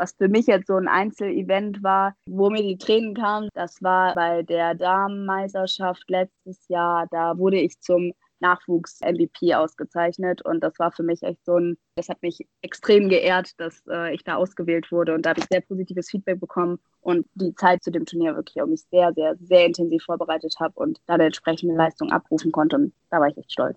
Was 0.00 0.14
für 0.16 0.28
mich 0.28 0.46
jetzt 0.46 0.68
so 0.68 0.76
ein 0.76 0.88
Einzelevent 0.88 1.82
war, 1.82 2.14
wo 2.24 2.48
mir 2.48 2.62
die 2.62 2.78
Tränen 2.78 3.12
kamen, 3.14 3.50
das 3.52 3.82
war 3.82 4.14
bei 4.14 4.42
der 4.42 4.74
Damenmeisterschaft 4.74 6.04
letztes 6.08 6.66
Jahr. 6.68 7.06
Da 7.10 7.36
wurde 7.36 7.58
ich 7.60 7.78
zum 7.80 8.14
Nachwuchs-MVP 8.38 9.54
ausgezeichnet 9.54 10.40
und 10.40 10.64
das 10.64 10.78
war 10.78 10.90
für 10.90 11.02
mich 11.02 11.22
echt 11.22 11.44
so 11.44 11.58
ein, 11.58 11.76
das 11.96 12.08
hat 12.08 12.22
mich 12.22 12.48
extrem 12.62 13.10
geehrt, 13.10 13.52
dass 13.60 13.82
äh, 13.90 14.14
ich 14.14 14.24
da 14.24 14.36
ausgewählt 14.36 14.90
wurde 14.90 15.12
und 15.12 15.26
da 15.26 15.30
habe 15.30 15.40
ich 15.40 15.46
sehr 15.50 15.60
positives 15.60 16.08
Feedback 16.08 16.40
bekommen 16.40 16.78
und 17.02 17.26
die 17.34 17.54
Zeit 17.54 17.84
zu 17.84 17.90
dem 17.90 18.06
Turnier 18.06 18.34
wirklich 18.34 18.62
auch 18.62 18.66
mich 18.66 18.86
sehr, 18.90 19.12
sehr, 19.12 19.36
sehr 19.36 19.66
intensiv 19.66 20.04
vorbereitet 20.04 20.54
habe 20.60 20.72
und 20.76 20.98
da 21.08 21.14
eine 21.14 21.26
entsprechende 21.26 21.74
Leistung 21.74 22.10
abrufen 22.10 22.52
konnte 22.52 22.76
und 22.76 22.94
da 23.10 23.20
war 23.20 23.28
ich 23.28 23.36
echt 23.36 23.52
stolz. 23.52 23.76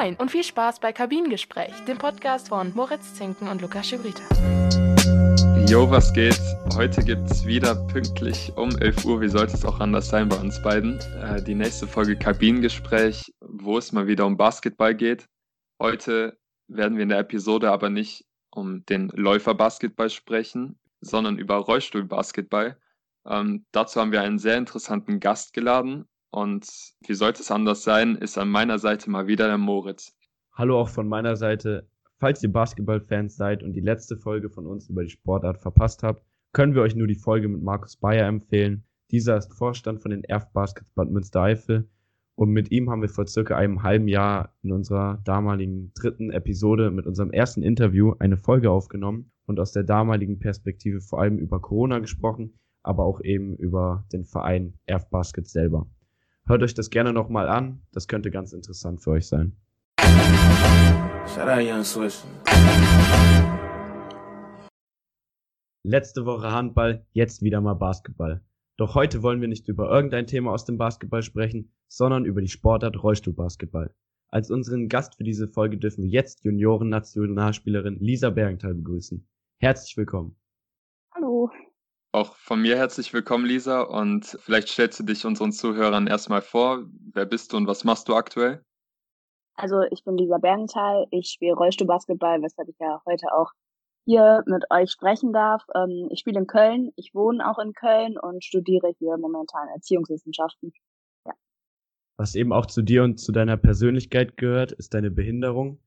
Moin 0.00 0.16
und 0.16 0.30
viel 0.30 0.44
Spaß 0.44 0.80
bei 0.80 0.94
Kabinengespräch, 0.94 1.72
dem 1.86 1.98
Podcast 1.98 2.48
von 2.48 2.72
Moritz 2.74 3.12
Zinken 3.14 3.48
und 3.48 3.60
Lukas 3.60 3.86
Schibrita. 3.86 4.22
Jo, 5.68 5.90
was 5.90 6.10
geht? 6.14 6.40
Heute 6.74 7.04
gibt 7.04 7.30
es 7.30 7.44
wieder 7.44 7.74
pünktlich 7.88 8.50
um 8.56 8.70
11 8.78 9.04
Uhr, 9.04 9.20
wie 9.20 9.28
sollte 9.28 9.52
es 9.54 9.64
auch 9.66 9.78
anders 9.78 10.08
sein 10.08 10.30
bei 10.30 10.36
uns 10.36 10.62
beiden, 10.62 10.98
äh, 11.20 11.42
die 11.42 11.54
nächste 11.54 11.86
Folge 11.86 12.16
Kabinengespräch, 12.16 13.34
wo 13.40 13.76
es 13.76 13.92
mal 13.92 14.06
wieder 14.06 14.24
um 14.24 14.38
Basketball 14.38 14.94
geht. 14.94 15.28
Heute 15.78 16.38
werden 16.66 16.96
wir 16.96 17.02
in 17.02 17.10
der 17.10 17.18
Episode 17.18 17.70
aber 17.70 17.90
nicht 17.90 18.24
um 18.50 18.86
den 18.86 19.10
Läuferbasketball 19.10 20.08
sprechen, 20.08 20.78
sondern 21.02 21.36
über 21.36 21.56
Rollstuhlbasketball. 21.56 22.78
Ähm, 23.26 23.66
dazu 23.70 24.00
haben 24.00 24.12
wir 24.12 24.22
einen 24.22 24.38
sehr 24.38 24.56
interessanten 24.56 25.20
Gast 25.20 25.52
geladen, 25.52 26.06
und 26.30 26.66
wie 27.06 27.14
sollte 27.14 27.42
es 27.42 27.50
anders 27.50 27.82
sein, 27.82 28.16
ist 28.16 28.38
an 28.38 28.48
meiner 28.48 28.78
Seite 28.78 29.10
mal 29.10 29.26
wieder 29.26 29.46
der 29.46 29.58
Moritz. 29.58 30.16
Hallo 30.52 30.80
auch 30.80 30.88
von 30.88 31.08
meiner 31.08 31.36
Seite. 31.36 31.88
Falls 32.18 32.42
ihr 32.42 32.52
Basketballfans 32.52 33.36
seid 33.36 33.62
und 33.62 33.72
die 33.72 33.80
letzte 33.80 34.16
Folge 34.16 34.50
von 34.50 34.66
uns 34.66 34.88
über 34.88 35.02
die 35.02 35.10
Sportart 35.10 35.58
verpasst 35.58 36.02
habt, 36.02 36.24
können 36.52 36.74
wir 36.74 36.82
euch 36.82 36.94
nur 36.94 37.06
die 37.06 37.14
Folge 37.14 37.48
mit 37.48 37.62
Markus 37.62 37.96
Bayer 37.96 38.26
empfehlen. 38.26 38.84
Dieser 39.10 39.36
ist 39.36 39.54
Vorstand 39.54 40.02
von 40.02 40.10
den 40.10 40.24
Erf 40.24 40.52
Baskets 40.52 40.90
Bad 40.94 41.10
Münstereifel 41.10 41.88
und 42.34 42.50
mit 42.50 42.70
ihm 42.70 42.90
haben 42.90 43.02
wir 43.02 43.08
vor 43.08 43.26
circa 43.26 43.56
einem 43.56 43.82
halben 43.82 44.08
Jahr 44.08 44.54
in 44.62 44.72
unserer 44.72 45.20
damaligen 45.24 45.92
dritten 45.94 46.30
Episode 46.30 46.90
mit 46.90 47.06
unserem 47.06 47.32
ersten 47.32 47.62
Interview 47.62 48.14
eine 48.18 48.36
Folge 48.36 48.70
aufgenommen 48.70 49.30
und 49.46 49.60
aus 49.60 49.72
der 49.72 49.82
damaligen 49.82 50.38
Perspektive 50.38 51.00
vor 51.00 51.20
allem 51.20 51.38
über 51.38 51.60
Corona 51.60 51.98
gesprochen, 51.98 52.58
aber 52.82 53.04
auch 53.04 53.20
eben 53.22 53.56
über 53.56 54.06
den 54.12 54.24
Verein 54.24 54.74
Erf 54.86 55.10
Baskets 55.10 55.52
selber. 55.52 55.86
Hört 56.50 56.64
euch 56.64 56.74
das 56.74 56.90
gerne 56.90 57.12
nochmal 57.12 57.48
an. 57.48 57.80
Das 57.92 58.08
könnte 58.08 58.32
ganz 58.32 58.52
interessant 58.52 59.00
für 59.00 59.12
euch 59.12 59.28
sein. 59.28 59.52
Letzte 65.84 66.26
Woche 66.26 66.50
Handball, 66.50 67.06
jetzt 67.12 67.42
wieder 67.42 67.60
mal 67.60 67.74
Basketball. 67.74 68.42
Doch 68.76 68.96
heute 68.96 69.22
wollen 69.22 69.40
wir 69.40 69.46
nicht 69.46 69.68
über 69.68 69.88
irgendein 69.92 70.26
Thema 70.26 70.50
aus 70.50 70.64
dem 70.64 70.76
Basketball 70.76 71.22
sprechen, 71.22 71.70
sondern 71.86 72.24
über 72.24 72.40
die 72.40 72.48
Sportart 72.48 73.00
Rollstuhlbasketball. 73.00 73.94
Als 74.26 74.50
unseren 74.50 74.88
Gast 74.88 75.14
für 75.14 75.24
diese 75.24 75.46
Folge 75.46 75.78
dürfen 75.78 76.02
wir 76.02 76.10
jetzt 76.10 76.42
Junioren-Nationalspielerin 76.42 78.00
Lisa 78.00 78.30
Bergenthal 78.30 78.74
begrüßen. 78.74 79.24
Herzlich 79.58 79.96
willkommen. 79.96 80.34
Auch 82.12 82.34
von 82.34 82.60
mir 82.60 82.76
herzlich 82.76 83.12
willkommen, 83.12 83.44
Lisa. 83.44 83.82
Und 83.82 84.36
vielleicht 84.40 84.68
stellst 84.68 84.98
du 84.98 85.04
dich 85.04 85.24
unseren 85.24 85.52
Zuhörern 85.52 86.08
erstmal 86.08 86.42
vor. 86.42 86.84
Wer 87.12 87.24
bist 87.24 87.52
du 87.52 87.56
und 87.56 87.68
was 87.68 87.84
machst 87.84 88.08
du 88.08 88.16
aktuell? 88.16 88.64
Also 89.54 89.82
ich 89.92 90.02
bin 90.02 90.16
Lisa 90.16 90.38
Bernthal. 90.38 91.06
Ich 91.12 91.28
spiele 91.28 91.54
Rollstuhlbasketball, 91.54 92.42
weshalb 92.42 92.68
ich 92.68 92.76
ja 92.80 93.00
heute 93.06 93.32
auch 93.32 93.52
hier 94.06 94.42
mit 94.46 94.64
euch 94.70 94.90
sprechen 94.90 95.32
darf. 95.32 95.62
Ähm, 95.76 96.08
ich 96.10 96.18
spiele 96.18 96.40
in 96.40 96.48
Köln. 96.48 96.90
Ich 96.96 97.14
wohne 97.14 97.48
auch 97.48 97.60
in 97.60 97.74
Köln 97.74 98.18
und 98.18 98.42
studiere 98.42 98.92
hier 98.98 99.16
momentan 99.16 99.68
Erziehungswissenschaften. 99.68 100.72
Ja. 101.24 101.34
Was 102.18 102.34
eben 102.34 102.52
auch 102.52 102.66
zu 102.66 102.82
dir 102.82 103.04
und 103.04 103.20
zu 103.20 103.30
deiner 103.30 103.56
Persönlichkeit 103.56 104.36
gehört, 104.36 104.72
ist 104.72 104.94
deine 104.94 105.12
Behinderung. 105.12 105.78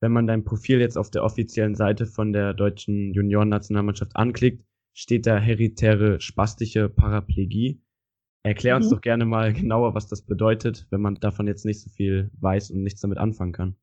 Wenn 0.00 0.10
man 0.10 0.26
dein 0.26 0.42
Profil 0.42 0.80
jetzt 0.80 0.98
auf 0.98 1.12
der 1.12 1.22
offiziellen 1.22 1.76
Seite 1.76 2.06
von 2.06 2.32
der 2.32 2.52
deutschen 2.52 3.14
Juniorennationalmannschaft 3.14 4.16
anklickt, 4.16 4.64
steht 4.94 5.26
da 5.26 5.38
heritäre 5.38 6.20
spastische 6.20 6.88
Paraplegie. 6.88 7.82
Erklär 8.44 8.76
uns 8.76 8.86
mhm. 8.86 8.94
doch 8.94 9.00
gerne 9.00 9.24
mal 9.24 9.52
genauer, 9.52 9.94
was 9.94 10.08
das 10.08 10.22
bedeutet, 10.22 10.86
wenn 10.90 11.00
man 11.00 11.14
davon 11.16 11.46
jetzt 11.46 11.64
nicht 11.64 11.80
so 11.80 11.90
viel 11.90 12.30
weiß 12.40 12.70
und 12.72 12.82
nichts 12.82 13.00
damit 13.00 13.18
anfangen 13.18 13.52
kann. 13.52 13.76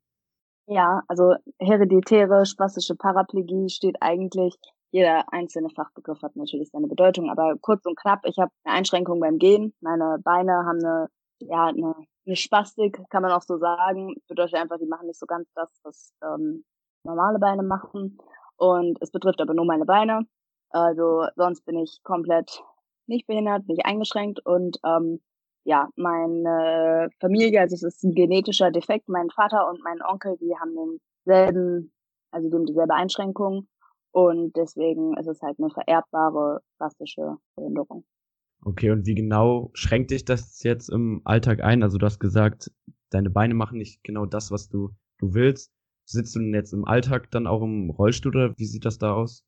Ja, 0.67 1.01
also 1.07 1.33
hereditäre 1.59 2.45
spastische 2.45 2.95
Paraplegie 2.95 3.69
steht 3.69 3.95
eigentlich, 4.01 4.55
jeder 4.91 5.31
einzelne 5.31 5.69
Fachbegriff 5.69 6.21
hat 6.21 6.35
natürlich 6.35 6.69
seine 6.69 6.87
Bedeutung, 6.87 7.29
aber 7.29 7.55
kurz 7.61 7.85
und 7.85 7.97
knapp, 7.97 8.21
ich 8.25 8.37
habe 8.37 8.51
eine 8.63 8.75
Einschränkung 8.75 9.19
beim 9.19 9.37
Gehen. 9.37 9.73
Meine 9.81 10.17
Beine 10.23 10.51
haben 10.51 10.79
eine, 10.83 11.07
ja, 11.39 11.67
eine, 11.67 11.95
eine 12.25 12.35
Spastik, 12.35 13.01
kann 13.09 13.23
man 13.23 13.31
auch 13.31 13.41
so 13.41 13.57
sagen. 13.57 14.15
Bedeutet 14.27 14.55
einfach, 14.55 14.77
die 14.77 14.87
machen 14.87 15.07
nicht 15.07 15.19
so 15.19 15.25
ganz 15.25 15.47
das, 15.55 15.71
was 15.83 16.13
ähm, 16.23 16.65
normale 17.03 17.39
Beine 17.39 17.63
machen. 17.63 18.17
Und 18.57 18.97
es 19.01 19.11
betrifft 19.11 19.41
aber 19.41 19.53
nur 19.53 19.65
meine 19.65 19.85
Beine. 19.85 20.25
Also 20.69 21.25
sonst 21.35 21.65
bin 21.65 21.77
ich 21.77 22.01
komplett 22.03 22.63
nicht 23.07 23.27
behindert, 23.27 23.67
nicht 23.67 23.85
eingeschränkt 23.85 24.45
und 24.45 24.79
ähm, 24.85 25.19
ja, 25.65 25.89
meine 25.95 27.09
Familie, 27.19 27.61
also 27.61 27.75
es 27.75 27.83
ist 27.83 28.03
ein 28.03 28.13
genetischer 28.13 28.71
Defekt, 28.71 29.09
mein 29.09 29.29
Vater 29.29 29.69
und 29.69 29.83
mein 29.83 30.01
Onkel, 30.01 30.37
die 30.37 30.55
haben 30.55 30.75
denselben, 31.25 31.91
also 32.31 32.49
die 32.49 32.55
haben 32.55 32.65
dieselbe 32.65 32.93
Einschränkung 32.93 33.67
und 34.11 34.55
deswegen 34.55 35.17
ist 35.17 35.27
es 35.27 35.41
halt 35.41 35.59
eine 35.59 35.69
vererbbare 35.69 36.61
plastische 36.77 37.37
Behinderung. 37.55 38.05
Okay, 38.61 38.91
und 38.91 39.05
wie 39.05 39.15
genau 39.15 39.71
schränkt 39.73 40.11
dich 40.11 40.25
das 40.25 40.61
jetzt 40.63 40.89
im 40.89 41.21
Alltag 41.23 41.61
ein? 41.61 41.81
Also 41.81 41.97
du 41.97 42.05
hast 42.05 42.19
gesagt, 42.19 42.71
deine 43.09 43.29
Beine 43.29 43.53
machen 43.53 43.77
nicht 43.77 44.03
genau 44.03 44.25
das, 44.25 44.51
was 44.51 44.69
du, 44.69 44.89
du 45.17 45.33
willst. 45.33 45.71
Sitzt 46.05 46.35
du 46.35 46.39
denn 46.39 46.53
jetzt 46.53 46.73
im 46.73 46.85
Alltag 46.85 47.31
dann 47.31 47.47
auch 47.47 47.61
im 47.61 47.89
Rollstuhl 47.89 48.35
oder 48.35 48.57
wie 48.57 48.65
sieht 48.65 48.85
das 48.85 48.97
da 48.97 49.13
aus? 49.13 49.45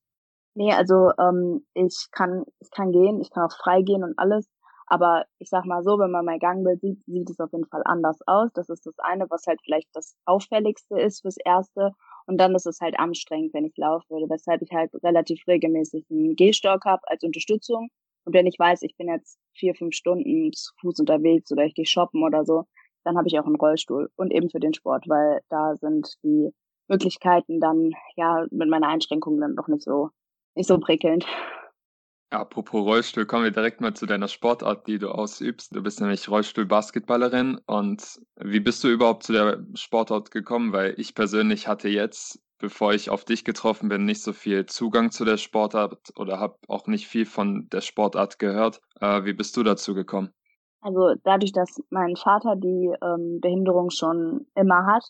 Nee, 0.55 0.73
also 0.73 1.11
ähm, 1.17 1.65
ich 1.73 2.07
kann 2.11 2.43
ich 2.59 2.69
kann 2.71 2.91
gehen, 2.91 3.21
ich 3.21 3.29
kann 3.31 3.45
auch 3.45 3.55
frei 3.57 3.81
gehen 3.81 4.03
und 4.03 4.17
alles. 4.19 4.49
Aber 4.87 5.23
ich 5.39 5.47
sag 5.49 5.65
mal 5.65 5.83
so, 5.83 5.97
wenn 5.99 6.11
man 6.11 6.25
mein 6.25 6.39
Gangbild 6.39 6.81
sieht, 6.81 7.01
sieht 7.05 7.29
es 7.29 7.39
auf 7.39 7.53
jeden 7.53 7.65
Fall 7.67 7.81
anders 7.85 8.19
aus. 8.27 8.49
Das 8.53 8.67
ist 8.69 8.85
das 8.85 8.99
eine, 8.99 9.29
was 9.29 9.47
halt 9.47 9.61
vielleicht 9.63 9.87
das 9.93 10.15
auffälligste 10.25 10.99
ist 10.99 11.21
fürs 11.21 11.37
Erste. 11.37 11.93
Und 12.25 12.37
dann 12.39 12.53
ist 12.55 12.65
es 12.65 12.81
halt 12.81 12.99
anstrengend, 12.99 13.53
wenn 13.53 13.63
ich 13.65 13.77
laufe, 13.77 14.05
weshalb 14.27 14.61
ich 14.61 14.71
halt 14.73 14.91
relativ 15.01 15.47
regelmäßig 15.47 16.05
einen 16.11 16.35
Gehstock 16.35 16.83
habe 16.83 17.01
als 17.07 17.23
Unterstützung. 17.23 17.87
Und 18.25 18.33
wenn 18.33 18.47
ich 18.47 18.59
weiß, 18.59 18.81
ich 18.81 18.97
bin 18.97 19.07
jetzt 19.07 19.39
vier, 19.55 19.73
fünf 19.75 19.95
Stunden 19.95 20.51
zu 20.51 20.73
Fuß 20.81 20.99
unterwegs 20.99 21.49
oder 21.53 21.63
ich 21.63 21.73
gehe 21.73 21.85
shoppen 21.85 22.23
oder 22.23 22.43
so, 22.43 22.65
dann 23.05 23.17
habe 23.17 23.29
ich 23.29 23.39
auch 23.39 23.45
einen 23.45 23.55
Rollstuhl. 23.55 24.09
Und 24.17 24.31
eben 24.31 24.49
für 24.49 24.59
den 24.59 24.73
Sport, 24.73 25.05
weil 25.07 25.39
da 25.49 25.75
sind 25.77 26.15
die 26.23 26.49
Möglichkeiten 26.89 27.61
dann 27.61 27.91
ja 28.17 28.45
mit 28.51 28.69
meiner 28.69 28.89
Einschränkung 28.89 29.39
dann 29.39 29.55
doch 29.55 29.69
nicht 29.69 29.83
so 29.83 30.09
nicht 30.55 30.67
so 30.67 30.79
prickelnd. 30.79 31.25
Ja, 32.33 32.39
apropos 32.39 32.85
Rollstuhl, 32.85 33.25
kommen 33.25 33.43
wir 33.43 33.51
direkt 33.51 33.81
mal 33.81 33.93
zu 33.93 34.05
deiner 34.05 34.29
Sportart, 34.29 34.87
die 34.87 34.99
du 34.99 35.09
ausübst. 35.09 35.75
Du 35.75 35.83
bist 35.83 35.99
nämlich 35.99 36.29
Rollstuhl-Basketballerin. 36.29 37.59
Und 37.65 38.21
wie 38.37 38.61
bist 38.61 38.81
du 38.85 38.87
überhaupt 38.87 39.23
zu 39.23 39.33
der 39.33 39.65
Sportart 39.73 40.31
gekommen? 40.31 40.71
Weil 40.71 40.93
ich 40.97 41.13
persönlich 41.13 41.67
hatte 41.67 41.89
jetzt, 41.89 42.41
bevor 42.57 42.93
ich 42.93 43.09
auf 43.09 43.25
dich 43.25 43.43
getroffen 43.43 43.89
bin, 43.89 44.05
nicht 44.05 44.23
so 44.23 44.31
viel 44.31 44.65
Zugang 44.65 45.11
zu 45.11 45.25
der 45.25 45.35
Sportart 45.35 46.13
oder 46.15 46.39
habe 46.39 46.55
auch 46.69 46.87
nicht 46.87 47.05
viel 47.05 47.25
von 47.25 47.67
der 47.69 47.81
Sportart 47.81 48.39
gehört. 48.39 48.79
Äh, 49.01 49.25
wie 49.25 49.33
bist 49.33 49.57
du 49.57 49.63
dazu 49.63 49.93
gekommen? 49.93 50.31
Also 50.79 51.15
dadurch, 51.25 51.51
dass 51.51 51.81
mein 51.89 52.15
Vater 52.15 52.55
die 52.55 52.93
ähm, 53.03 53.39
Behinderung 53.41 53.89
schon 53.89 54.47
immer 54.55 54.85
hat, 54.85 55.03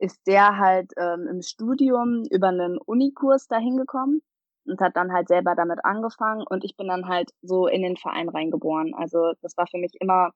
ist 0.00 0.26
der 0.26 0.56
halt 0.56 0.90
ähm, 0.96 1.28
im 1.30 1.42
Studium 1.42 2.24
über 2.30 2.48
einen 2.48 2.78
Unikurs 2.78 3.46
dahin 3.46 3.76
gekommen 3.76 4.22
und 4.66 4.80
hat 4.80 4.96
dann 4.96 5.12
halt 5.12 5.28
selber 5.28 5.54
damit 5.54 5.84
angefangen 5.84 6.44
und 6.48 6.64
ich 6.64 6.76
bin 6.76 6.88
dann 6.88 7.08
halt 7.08 7.30
so 7.42 7.66
in 7.66 7.82
den 7.82 7.96
Verein 7.96 8.28
reingeboren. 8.28 8.94
Also 8.94 9.32
das 9.42 9.56
war 9.56 9.66
für 9.66 9.78
mich 9.78 9.92
immer 10.00 10.30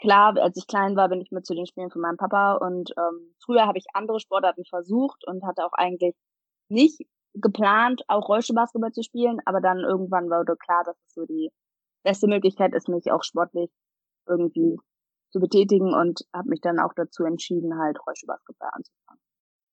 klar, 0.00 0.36
als 0.38 0.56
ich 0.56 0.66
klein 0.66 0.96
war, 0.96 1.08
bin 1.08 1.20
ich 1.20 1.30
mit 1.30 1.46
zu 1.46 1.54
den 1.54 1.66
Spielen 1.66 1.90
von 1.90 2.02
meinem 2.02 2.16
Papa 2.16 2.54
und 2.54 2.90
ähm, 2.96 3.34
früher 3.44 3.66
habe 3.66 3.78
ich 3.78 3.84
andere 3.94 4.20
Sportarten 4.20 4.64
versucht 4.64 5.26
und 5.26 5.44
hatte 5.44 5.64
auch 5.64 5.72
eigentlich 5.72 6.14
nicht 6.68 7.00
geplant, 7.34 8.02
auch 8.08 8.28
Rollstuhlbasketball 8.28 8.92
zu 8.92 9.02
spielen, 9.02 9.38
aber 9.44 9.60
dann 9.60 9.80
irgendwann 9.80 10.30
wurde 10.30 10.56
klar, 10.56 10.82
dass 10.84 10.96
es 11.06 11.14
so 11.14 11.26
die 11.26 11.50
beste 12.02 12.26
Möglichkeit 12.26 12.74
ist, 12.74 12.88
mich 12.88 13.12
auch 13.12 13.22
sportlich 13.22 13.70
irgendwie 14.26 14.78
zu 15.32 15.38
betätigen 15.38 15.94
und 15.94 16.22
habe 16.34 16.48
mich 16.48 16.60
dann 16.60 16.80
auch 16.80 16.92
dazu 16.94 17.24
entschieden, 17.24 17.78
halt 17.78 17.98
Rollstuhlbasketball 18.04 18.70
anzufangen. 18.72 19.20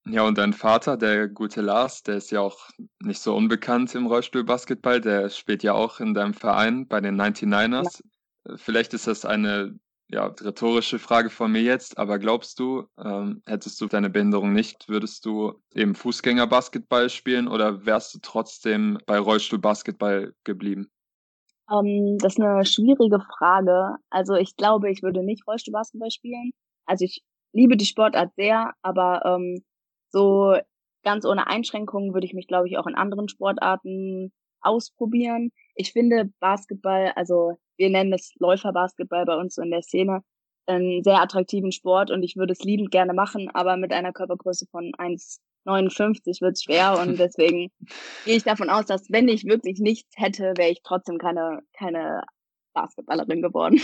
Ja, 0.10 0.24
und 0.24 0.38
dein 0.38 0.54
Vater, 0.54 0.96
der 0.96 1.28
gute 1.28 1.62
Lars, 1.62 2.04
der 2.04 2.16
ist 2.16 2.32
ja 2.32 2.42
auch 2.42 2.70
nicht 3.02 3.20
so 3.20 3.36
unbekannt 3.36 3.94
im 3.96 4.08
Rollstuhlbasketball. 4.08 5.02
Der 5.02 5.30
spielt 5.30 5.64
ja 5.64 5.74
auch 5.74 6.00
in 6.00 6.14
deinem 6.14 6.34
Verein 6.34 6.88
bei 6.88 7.02
den 7.02 7.20
99ers. 7.20 8.02
Ja. 8.48 8.58
Vielleicht 8.58 8.94
ist 8.94 9.08
das 9.08 9.26
eine 9.26 9.78
ja, 10.10 10.28
rhetorische 10.28 11.00
Frage 11.00 11.30
von 11.30 11.52
mir 11.52 11.62
jetzt, 11.62 11.98
aber 11.98 12.18
glaubst 12.20 12.60
du, 12.60 12.88
ähm, 12.98 13.42
hättest 13.46 13.82
du 13.82 13.88
deine 13.88 14.10
Behinderung 14.10 14.54
nicht, 14.54 14.88
würdest 14.88 15.26
du 15.26 15.62
eben 15.74 15.96
Fußgängerbasketball 15.96 17.10
spielen 17.10 17.48
oder 17.50 17.86
wärst 17.86 18.16
du 18.16 18.20
trotzdem 18.22 19.00
bei 19.06 19.20
Rollstuhlbasketball 19.20 20.34
geblieben? 20.46 20.90
Ähm, 21.70 22.18
das 22.20 22.34
ist 22.34 22.42
eine 22.42 22.66
schwierige 22.66 23.20
Frage. 23.38 23.96
Also 24.10 24.36
ich 24.36 24.56
glaube, 24.56 24.90
ich 24.90 25.04
würde 25.04 25.24
nicht 25.24 25.46
Rollstuhlbasketball 25.46 26.12
spielen. 26.12 26.52
Also 26.86 27.04
ich 27.04 27.22
liebe 27.52 27.76
die 27.76 27.86
Sportart 27.86 28.34
sehr, 28.38 28.74
aber 28.82 29.26
ähm, 29.26 29.62
so 30.12 30.56
ganz 31.04 31.26
ohne 31.26 31.48
Einschränkungen 31.48 32.14
würde 32.14 32.26
ich 32.26 32.34
mich, 32.34 32.48
glaube 32.48 32.68
ich, 32.68 32.78
auch 32.78 32.88
in 32.88 32.96
anderen 32.96 33.30
Sportarten 33.30 34.32
ausprobieren. 34.62 35.52
Ich 35.76 35.94
finde 35.94 36.30
Basketball, 36.40 37.14
also 37.16 37.58
wir 37.78 37.90
nennen 37.90 38.14
es 38.14 38.34
Läuferbasketball 38.40 39.26
bei 39.26 39.36
uns 39.36 39.56
so 39.56 39.62
in 39.62 39.72
der 39.72 39.82
Szene, 39.84 40.24
einen 40.66 41.04
sehr 41.04 41.22
attraktiven 41.22 41.72
Sport 41.72 42.12
und 42.12 42.24
ich 42.24 42.36
würde 42.36 42.54
es 42.54 42.64
liebend 42.64 42.92
gerne 42.92 43.14
machen, 43.14 43.50
aber 43.54 43.78
mit 43.78 43.94
einer 43.94 44.12
Körpergröße 44.12 44.66
von 44.70 44.92
1,59 44.98 46.42
wird 46.42 46.58
es 46.58 46.64
schwer 46.64 47.00
und 47.00 47.18
deswegen 47.20 47.72
gehe 48.26 48.36
ich 48.36 48.44
davon 48.44 48.70
aus, 48.70 48.86
dass 48.86 49.10
wenn 49.10 49.28
ich 49.28 49.46
wirklich 49.46 49.80
nichts 49.80 50.10
hätte, 50.18 50.54
wäre 50.58 50.72
ich 50.72 50.82
trotzdem 50.84 51.18
keine, 51.18 51.62
keine 51.74 52.24
Basketballerin 52.74 53.42
geworden. 53.42 53.80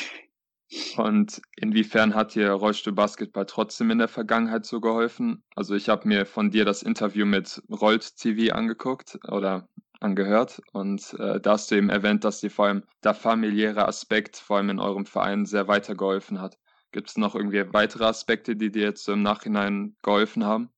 Und 0.97 1.41
inwiefern 1.55 2.15
hat 2.15 2.35
dir 2.35 2.51
Rollstuhl-Basketball 2.51 3.45
trotzdem 3.45 3.91
in 3.91 3.97
der 3.97 4.07
Vergangenheit 4.07 4.65
so 4.65 4.79
geholfen? 4.79 5.43
Also 5.55 5.75
ich 5.75 5.89
habe 5.89 6.07
mir 6.07 6.25
von 6.25 6.51
dir 6.51 6.65
das 6.65 6.83
Interview 6.83 7.25
mit 7.25 7.61
Rollt 7.69 8.15
TV 8.17 8.53
angeguckt 8.55 9.19
oder 9.27 9.67
angehört 9.99 10.61
und 10.73 11.15
äh, 11.17 11.39
da 11.39 11.53
hast 11.53 11.71
du 11.71 11.75
eben 11.75 11.89
erwähnt, 11.89 12.23
dass 12.25 12.41
dir 12.41 12.51
vor 12.51 12.65
allem 12.65 12.83
der 13.03 13.13
familiäre 13.13 13.87
Aspekt 13.87 14.35
vor 14.35 14.57
allem 14.57 14.69
in 14.69 14.79
eurem 14.79 15.05
Verein 15.05 15.45
sehr 15.45 15.67
weitergeholfen 15.67 16.41
hat. 16.41 16.57
Gibt 16.91 17.09
es 17.09 17.17
noch 17.17 17.35
irgendwie 17.35 17.63
weitere 17.73 18.05
Aspekte, 18.05 18.55
die 18.55 18.69
dir 18.69 18.83
jetzt 18.83 19.07
im 19.07 19.23
Nachhinein 19.23 19.95
geholfen 20.03 20.43
haben? 20.43 20.69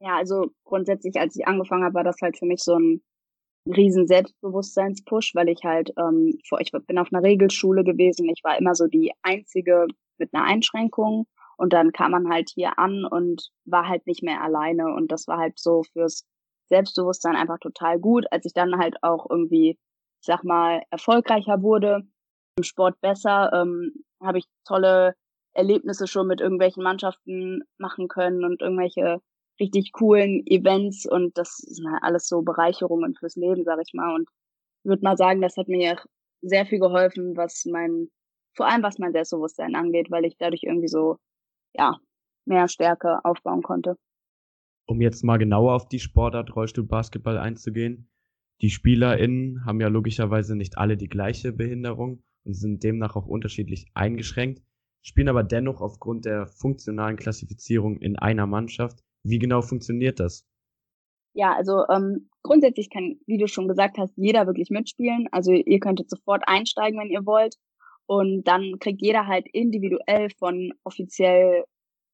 Ja, 0.00 0.16
also 0.16 0.50
grundsätzlich, 0.64 1.18
als 1.18 1.36
ich 1.36 1.46
angefangen 1.46 1.84
habe, 1.84 1.94
war 1.94 2.04
das 2.04 2.20
halt 2.20 2.38
für 2.38 2.46
mich 2.46 2.62
so 2.62 2.74
ein 2.74 3.02
riesen 3.66 4.06
Selbstbewusstseinspush, 4.06 5.34
weil 5.34 5.48
ich 5.48 5.60
halt, 5.64 5.92
ähm, 5.98 6.38
ich 6.58 6.72
bin 6.86 6.98
auf 6.98 7.08
einer 7.12 7.22
Regelschule 7.22 7.84
gewesen, 7.84 8.28
ich 8.28 8.42
war 8.44 8.58
immer 8.58 8.74
so 8.74 8.86
die 8.86 9.12
einzige 9.22 9.86
mit 10.18 10.32
einer 10.32 10.44
Einschränkung. 10.44 11.26
Und 11.56 11.72
dann 11.72 11.92
kam 11.92 12.12
man 12.12 12.30
halt 12.30 12.50
hier 12.54 12.78
an 12.78 13.04
und 13.04 13.50
war 13.64 13.88
halt 13.88 14.06
nicht 14.06 14.22
mehr 14.22 14.42
alleine. 14.42 14.94
Und 14.94 15.10
das 15.10 15.26
war 15.26 15.38
halt 15.38 15.58
so 15.58 15.82
fürs 15.92 16.24
Selbstbewusstsein 16.68 17.34
einfach 17.34 17.58
total 17.58 17.98
gut. 17.98 18.26
Als 18.30 18.44
ich 18.46 18.52
dann 18.52 18.78
halt 18.78 19.02
auch 19.02 19.26
irgendwie, 19.28 19.70
ich 19.70 20.26
sag 20.26 20.44
mal, 20.44 20.82
erfolgreicher 20.90 21.60
wurde, 21.62 22.02
im 22.56 22.62
Sport 22.62 23.00
besser, 23.00 23.52
ähm, 23.52 23.92
habe 24.22 24.38
ich 24.38 24.46
tolle 24.64 25.14
Erlebnisse 25.52 26.06
schon 26.06 26.28
mit 26.28 26.40
irgendwelchen 26.40 26.84
Mannschaften 26.84 27.62
machen 27.76 28.06
können 28.06 28.44
und 28.44 28.62
irgendwelche 28.62 29.20
richtig 29.60 29.92
coolen 29.92 30.46
Events 30.46 31.06
und 31.10 31.36
das 31.36 31.56
sind 31.56 31.90
halt 31.90 32.02
alles 32.02 32.28
so 32.28 32.42
Bereicherungen 32.42 33.14
fürs 33.14 33.36
Leben, 33.36 33.64
sag 33.64 33.78
ich 33.84 33.92
mal. 33.94 34.14
Und 34.14 34.28
ich 34.82 34.88
würde 34.88 35.02
mal 35.02 35.16
sagen, 35.16 35.40
das 35.40 35.56
hat 35.56 35.68
mir 35.68 35.96
sehr 36.42 36.66
viel 36.66 36.78
geholfen, 36.78 37.36
was 37.36 37.64
mein, 37.64 38.08
vor 38.54 38.66
allem 38.66 38.82
was 38.82 38.98
mein 38.98 39.12
Selbstbewusstsein 39.12 39.74
angeht, 39.74 40.10
weil 40.10 40.24
ich 40.24 40.36
dadurch 40.38 40.62
irgendwie 40.62 40.88
so, 40.88 41.16
ja, 41.74 41.98
mehr 42.46 42.68
Stärke 42.68 43.24
aufbauen 43.24 43.62
konnte. 43.62 43.96
Um 44.86 45.00
jetzt 45.00 45.22
mal 45.22 45.36
genauer 45.36 45.74
auf 45.74 45.88
die 45.88 45.98
Sportart 45.98 46.54
Rollstuhlbasketball 46.54 47.36
einzugehen. 47.38 48.08
Die 48.60 48.70
SpielerInnen 48.70 49.64
haben 49.64 49.80
ja 49.80 49.88
logischerweise 49.88 50.56
nicht 50.56 50.78
alle 50.78 50.96
die 50.96 51.08
gleiche 51.08 51.52
Behinderung 51.52 52.22
und 52.44 52.54
sind 52.54 52.82
demnach 52.82 53.14
auch 53.14 53.26
unterschiedlich 53.26 53.86
eingeschränkt, 53.94 54.62
spielen 55.02 55.28
aber 55.28 55.44
dennoch 55.44 55.80
aufgrund 55.80 56.24
der 56.24 56.46
funktionalen 56.46 57.16
Klassifizierung 57.16 57.98
in 57.98 58.16
einer 58.18 58.46
Mannschaft 58.46 59.04
wie 59.24 59.38
genau 59.38 59.62
funktioniert 59.62 60.20
das? 60.20 60.44
Ja, 61.34 61.54
also 61.54 61.84
ähm, 61.88 62.28
grundsätzlich 62.42 62.90
kann, 62.90 63.20
wie 63.26 63.38
du 63.38 63.46
schon 63.46 63.68
gesagt 63.68 63.98
hast, 63.98 64.12
jeder 64.16 64.46
wirklich 64.46 64.70
mitspielen. 64.70 65.28
Also 65.30 65.52
ihr 65.52 65.80
könntet 65.80 66.10
sofort 66.10 66.42
einsteigen, 66.46 66.98
wenn 66.98 67.10
ihr 67.10 67.26
wollt. 67.26 67.56
Und 68.06 68.44
dann 68.44 68.78
kriegt 68.80 69.02
jeder 69.02 69.26
halt 69.26 69.46
individuell 69.52 70.30
von 70.38 70.72
offiziell 70.82 71.64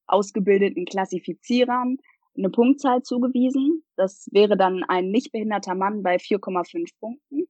ausgebildeten 0.07 0.85
Klassifizierern 0.85 1.97
eine 2.37 2.49
Punktzahl 2.49 3.01
zugewiesen. 3.01 3.83
Das 3.95 4.27
wäre 4.31 4.57
dann 4.57 4.83
ein 4.83 5.09
nicht 5.09 5.31
behinderter 5.31 5.73
Mann 5.73 6.03
bei 6.03 6.17
4,5 6.17 6.89
Punkten. 6.99 7.47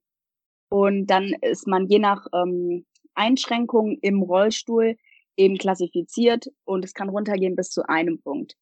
Und 0.70 1.08
dann 1.08 1.34
ist 1.42 1.68
man 1.68 1.88
je 1.88 2.00
nach 2.00 2.26
ähm, 2.34 2.86
Einschränkung 3.16 3.98
im 4.02 4.22
Rollstuhl 4.22 4.96
eben 5.38 5.58
klassifiziert 5.58 6.48
und 6.66 6.86
es 6.86 6.94
kann 6.94 7.10
runtergehen 7.10 7.56
bis 7.56 7.70
zu 7.70 7.88
einem 7.88 8.22
Punkt. 8.22 8.56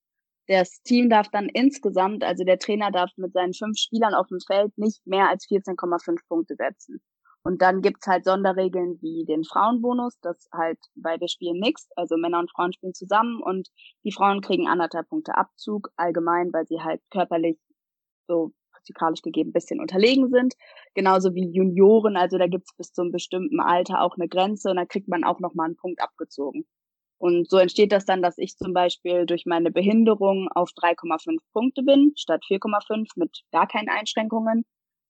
Das 0.47 0.81
Team 0.83 1.09
darf 1.09 1.29
dann 1.29 1.47
insgesamt, 1.47 2.23
also 2.23 2.43
der 2.43 2.59
Trainer 2.59 2.91
darf 2.91 3.11
mit 3.15 3.33
seinen 3.33 3.53
fünf 3.53 3.77
Spielern 3.77 4.13
auf 4.13 4.27
dem 4.27 4.39
Feld 4.45 4.77
nicht 4.77 5.05
mehr 5.05 5.29
als 5.29 5.45
14,5 5.45 6.19
Punkte 6.27 6.55
setzen. 6.55 7.01
Und 7.45 7.61
dann 7.61 7.81
gibt's 7.81 8.07
halt 8.07 8.23
Sonderregeln 8.23 9.01
wie 9.01 9.25
den 9.25 9.43
Frauenbonus, 9.43 10.17
das 10.21 10.47
halt, 10.53 10.79
weil 10.95 11.19
wir 11.19 11.27
spielen 11.27 11.59
mixed, 11.59 11.91
also 11.97 12.15
Männer 12.15 12.39
und 12.39 12.49
Frauen 12.51 12.71
spielen 12.71 12.93
zusammen 12.93 13.41
und 13.43 13.67
die 14.05 14.13
Frauen 14.13 14.41
kriegen 14.41 14.67
anderthalb 14.67 15.09
Punkte 15.09 15.35
Abzug, 15.35 15.89
allgemein, 15.97 16.53
weil 16.53 16.65
sie 16.67 16.79
halt 16.79 17.01
körperlich 17.11 17.57
so 18.27 18.53
physikalisch 18.77 19.21
gegeben 19.21 19.51
bisschen 19.51 19.81
unterlegen 19.81 20.29
sind. 20.29 20.53
Genauso 20.93 21.35
wie 21.35 21.51
Junioren, 21.51 22.15
also 22.15 22.37
da 22.37 22.47
gibt's 22.47 22.75
bis 22.77 22.93
zum 22.93 23.11
bestimmten 23.11 23.59
Alter 23.59 24.01
auch 24.01 24.15
eine 24.15 24.29
Grenze 24.29 24.69
und 24.69 24.77
da 24.77 24.85
kriegt 24.85 25.09
man 25.09 25.25
auch 25.25 25.39
nochmal 25.41 25.67
einen 25.67 25.77
Punkt 25.77 26.01
abgezogen. 26.01 26.65
Und 27.23 27.49
so 27.49 27.57
entsteht 27.57 27.93
das 27.93 28.03
dann, 28.03 28.21
dass 28.21 28.37
ich 28.37 28.57
zum 28.57 28.73
Beispiel 28.73 29.25
durch 29.25 29.45
meine 29.45 29.71
Behinderung 29.71 30.49
auf 30.53 30.71
3,5 30.71 31.37
Punkte 31.53 31.81
bin, 31.81 32.11
statt 32.17 32.43
4,5 32.45 33.11
mit 33.15 33.43
gar 33.53 33.65
keinen 33.65 33.87
Einschränkungen. 33.87 34.65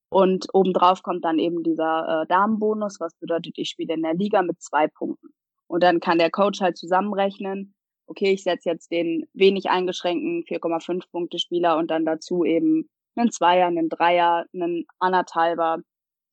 Und 0.09 0.45
obendrauf 0.53 1.01
kommt 1.01 1.25
dann 1.25 1.39
eben 1.39 1.63
dieser 1.63 2.21
äh, 2.21 2.27
Damenbonus, 2.27 2.99
was 2.99 3.15
bedeutet, 3.15 3.55
ich 3.57 3.69
spiele 3.69 3.95
in 3.95 4.03
der 4.03 4.13
Liga 4.13 4.43
mit 4.43 4.61
zwei 4.61 4.87
Punkten. 4.87 5.29
Und 5.65 5.81
dann 5.81 5.99
kann 5.99 6.19
der 6.19 6.29
Coach 6.29 6.61
halt 6.61 6.77
zusammenrechnen, 6.77 7.73
okay, 8.05 8.33
ich 8.33 8.43
setze 8.43 8.69
jetzt 8.69 8.91
den 8.91 9.25
wenig 9.33 9.71
eingeschränkten 9.71 10.43
4,5 10.43 11.09
Punkte 11.11 11.39
Spieler 11.39 11.77
und 11.77 11.89
dann 11.89 12.05
dazu 12.05 12.45
eben 12.45 12.91
einen 13.15 13.31
Zweier, 13.31 13.65
einen 13.65 13.89
Dreier, 13.89 14.45
einen 14.53 14.85
Anderthalber. 14.99 15.79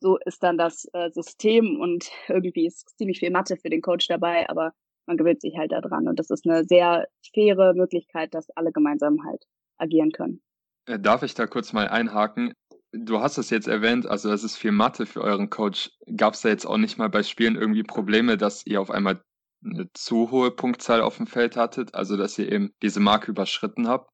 So 0.01 0.19
ist 0.27 0.43
dann 0.43 0.59
das 0.59 0.87
äh, 0.93 1.11
System 1.11 1.81
und 1.81 2.11
irgendwie 2.29 2.67
ist 2.67 2.99
ziemlich 2.99 3.21
viel 3.21 3.31
Mathe 3.31 3.57
für 3.57 3.71
den 3.71 3.81
Coach 3.81 4.09
dabei, 4.09 4.47
aber 4.51 4.75
man 5.11 5.17
gewöhnt 5.17 5.41
sich 5.41 5.57
halt 5.59 5.73
daran. 5.73 6.09
Und 6.09 6.19
das 6.19 6.31
ist 6.31 6.47
eine 6.47 6.65
sehr 6.65 7.09
faire 7.35 7.75
Möglichkeit, 7.75 8.33
dass 8.33 8.49
alle 8.51 8.73
gemeinsam 8.73 9.25
halt 9.25 9.45
agieren 9.77 10.13
können. 10.13 10.41
Äh, 10.87 11.01
darf 11.01 11.23
ich 11.23 11.35
da 11.35 11.47
kurz 11.47 11.73
mal 11.73 11.89
einhaken? 11.89 12.53
Du 12.93 13.21
hast 13.21 13.39
es 13.39 13.51
jetzt 13.51 13.69
erwähnt, 13.69 14.07
also 14.07 14.31
das 14.31 14.43
ist 14.43 14.57
viel 14.57 14.73
Mathe 14.73 15.07
für 15.07 15.21
euren 15.21 15.51
Coach. 15.51 15.91
Gab 16.17 16.35
es 16.35 16.43
da 16.43 16.49
jetzt 16.49 16.65
auch 16.65 16.77
nicht 16.77 16.97
mal 16.97 17.09
bei 17.09 17.23
Spielen 17.23 17.57
irgendwie 17.57 17.83
Probleme, 17.83 18.37
dass 18.37 18.67
ihr 18.67 18.81
auf 18.81 18.91
einmal 18.91 19.21
eine 19.65 19.93
zu 19.93 20.31
hohe 20.31 20.51
Punktzahl 20.51 21.03
auf 21.03 21.17
dem 21.17 21.27
Feld 21.27 21.57
hattet, 21.57 21.95
also 21.95 22.17
dass 22.17 22.39
ihr 22.39 22.51
eben 22.51 22.73
diese 22.83 23.01
Marke 23.01 23.31
überschritten 23.31 23.87
habt? 23.87 24.11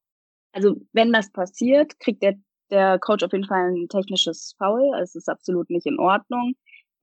Also 0.51 0.75
wenn 0.93 1.13
das 1.13 1.31
passiert, 1.31 1.99
kriegt 1.99 2.21
der, 2.21 2.35
der 2.69 2.99
Coach 2.99 3.23
auf 3.23 3.31
jeden 3.31 3.45
Fall 3.45 3.71
ein 3.71 3.87
technisches 3.87 4.55
Foul. 4.57 4.93
Es 5.01 5.15
ist 5.15 5.29
absolut 5.29 5.69
nicht 5.69 5.85
in 5.85 5.99
Ordnung. 5.99 6.53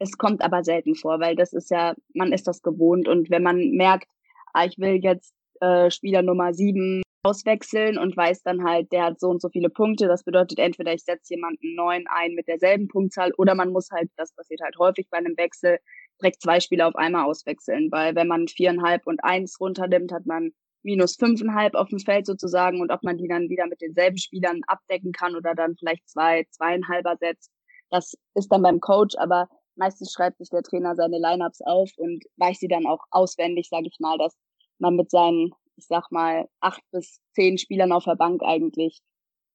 Es 0.05 0.19
kommt 0.19 0.43
aber 0.43 0.63
selten 0.63 0.95
vor, 0.95 1.19
weil 1.19 1.35
das 1.35 1.55
ist 1.55 1.71
ja, 1.71 1.95
man 2.13 2.33
ist 2.33 2.47
das 2.47 2.61
gewohnt. 2.63 3.09
Und 3.09 3.31
wenn 3.31 3.43
man 3.43 3.71
merkt, 3.71 4.09
ah, 4.53 4.67
ich 4.67 4.79
will 4.79 5.01
jetzt 5.03 5.35
äh, 5.61 5.91
Spieler 5.91 6.21
Nummer 6.21 6.53
sieben 6.53 7.03
auswechseln 7.23 7.97
und 7.97 8.15
weiß 8.15 8.43
dann 8.43 8.65
halt, 8.65 8.93
der 8.93 9.05
hat 9.05 9.19
so 9.19 9.29
und 9.29 9.41
so 9.41 9.49
viele 9.49 9.71
Punkte. 9.71 10.07
Das 10.07 10.23
bedeutet 10.23 10.59
entweder 10.59 10.93
ich 10.93 11.05
setze 11.05 11.33
jemanden 11.35 11.75
neun 11.75 12.05
ein 12.07 12.35
mit 12.35 12.49
derselben 12.49 12.87
Punktzahl 12.89 13.33
oder 13.39 13.55
man 13.55 13.71
muss 13.73 13.91
halt, 13.91 14.11
das 14.17 14.35
passiert 14.35 14.61
halt 14.61 14.77
häufig 14.79 15.09
bei 15.11 15.17
einem 15.17 15.37
Wechsel, 15.39 15.79
direkt 16.21 16.43
zwei 16.43 16.61
Spieler 16.61 16.87
auf 16.89 16.97
einmal 16.97 17.25
auswechseln, 17.25 17.91
weil 17.91 18.15
wenn 18.15 18.29
man 18.29 18.47
viereinhalb 18.47 19.07
und 19.07 19.25
eins 19.25 19.59
runternimmt, 19.59 20.13
hat 20.13 20.27
man 20.27 20.51
minus 20.83 21.17
fünfeinhalb 21.17 21.75
auf 21.75 21.89
dem 21.89 21.99
Feld 21.99 22.27
sozusagen. 22.27 22.83
Und 22.83 22.93
ob 22.93 23.03
man 23.03 23.17
die 23.17 23.27
dann 23.27 23.49
wieder 23.49 23.67
mit 23.67 23.81
denselben 23.81 24.19
Spielern 24.19 24.61
abdecken 24.67 25.13
kann 25.13 25.35
oder 25.35 25.55
dann 25.55 25.77
vielleicht 25.79 26.07
zwei, 26.11 26.45
zweieinhalber 26.51 27.17
setzt, 27.19 27.51
das 27.91 28.19
ist 28.35 28.53
dann 28.53 28.63
beim 28.63 28.81
Coach, 28.81 29.17
aber 29.17 29.49
meistens 29.77 30.13
schreibt 30.13 30.39
sich 30.39 30.51
der 30.51 30.63
Trainer 30.63 30.95
seine 30.95 31.19
Lineups 31.19 31.61
auf 31.63 31.91
und 31.97 32.25
weiß 32.37 32.59
sie 32.59 32.69
dann 32.69 32.87
auch 32.87 33.01
auswendig, 33.11 33.69
sage 33.69 33.89
ich 33.89 33.99
mal, 34.01 34.19
dass 34.19 34.37
man 34.79 34.97
mit 34.97 35.11
seinen, 35.11 35.53
ich 35.77 35.87
sag 35.87 36.11
mal, 36.11 36.49
acht 36.61 36.83
bis 36.91 37.21
zehn 37.35 37.59
Spielern 37.59 37.93
auf 37.93 38.05
der 38.05 38.17
Bank 38.17 38.43
eigentlich 38.43 39.01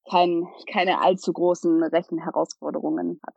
kein, 0.09 0.47
keine 0.71 1.01
allzu 1.01 1.33
großen 1.33 1.83
Rechenherausforderungen 1.83 3.19
hat. 3.25 3.35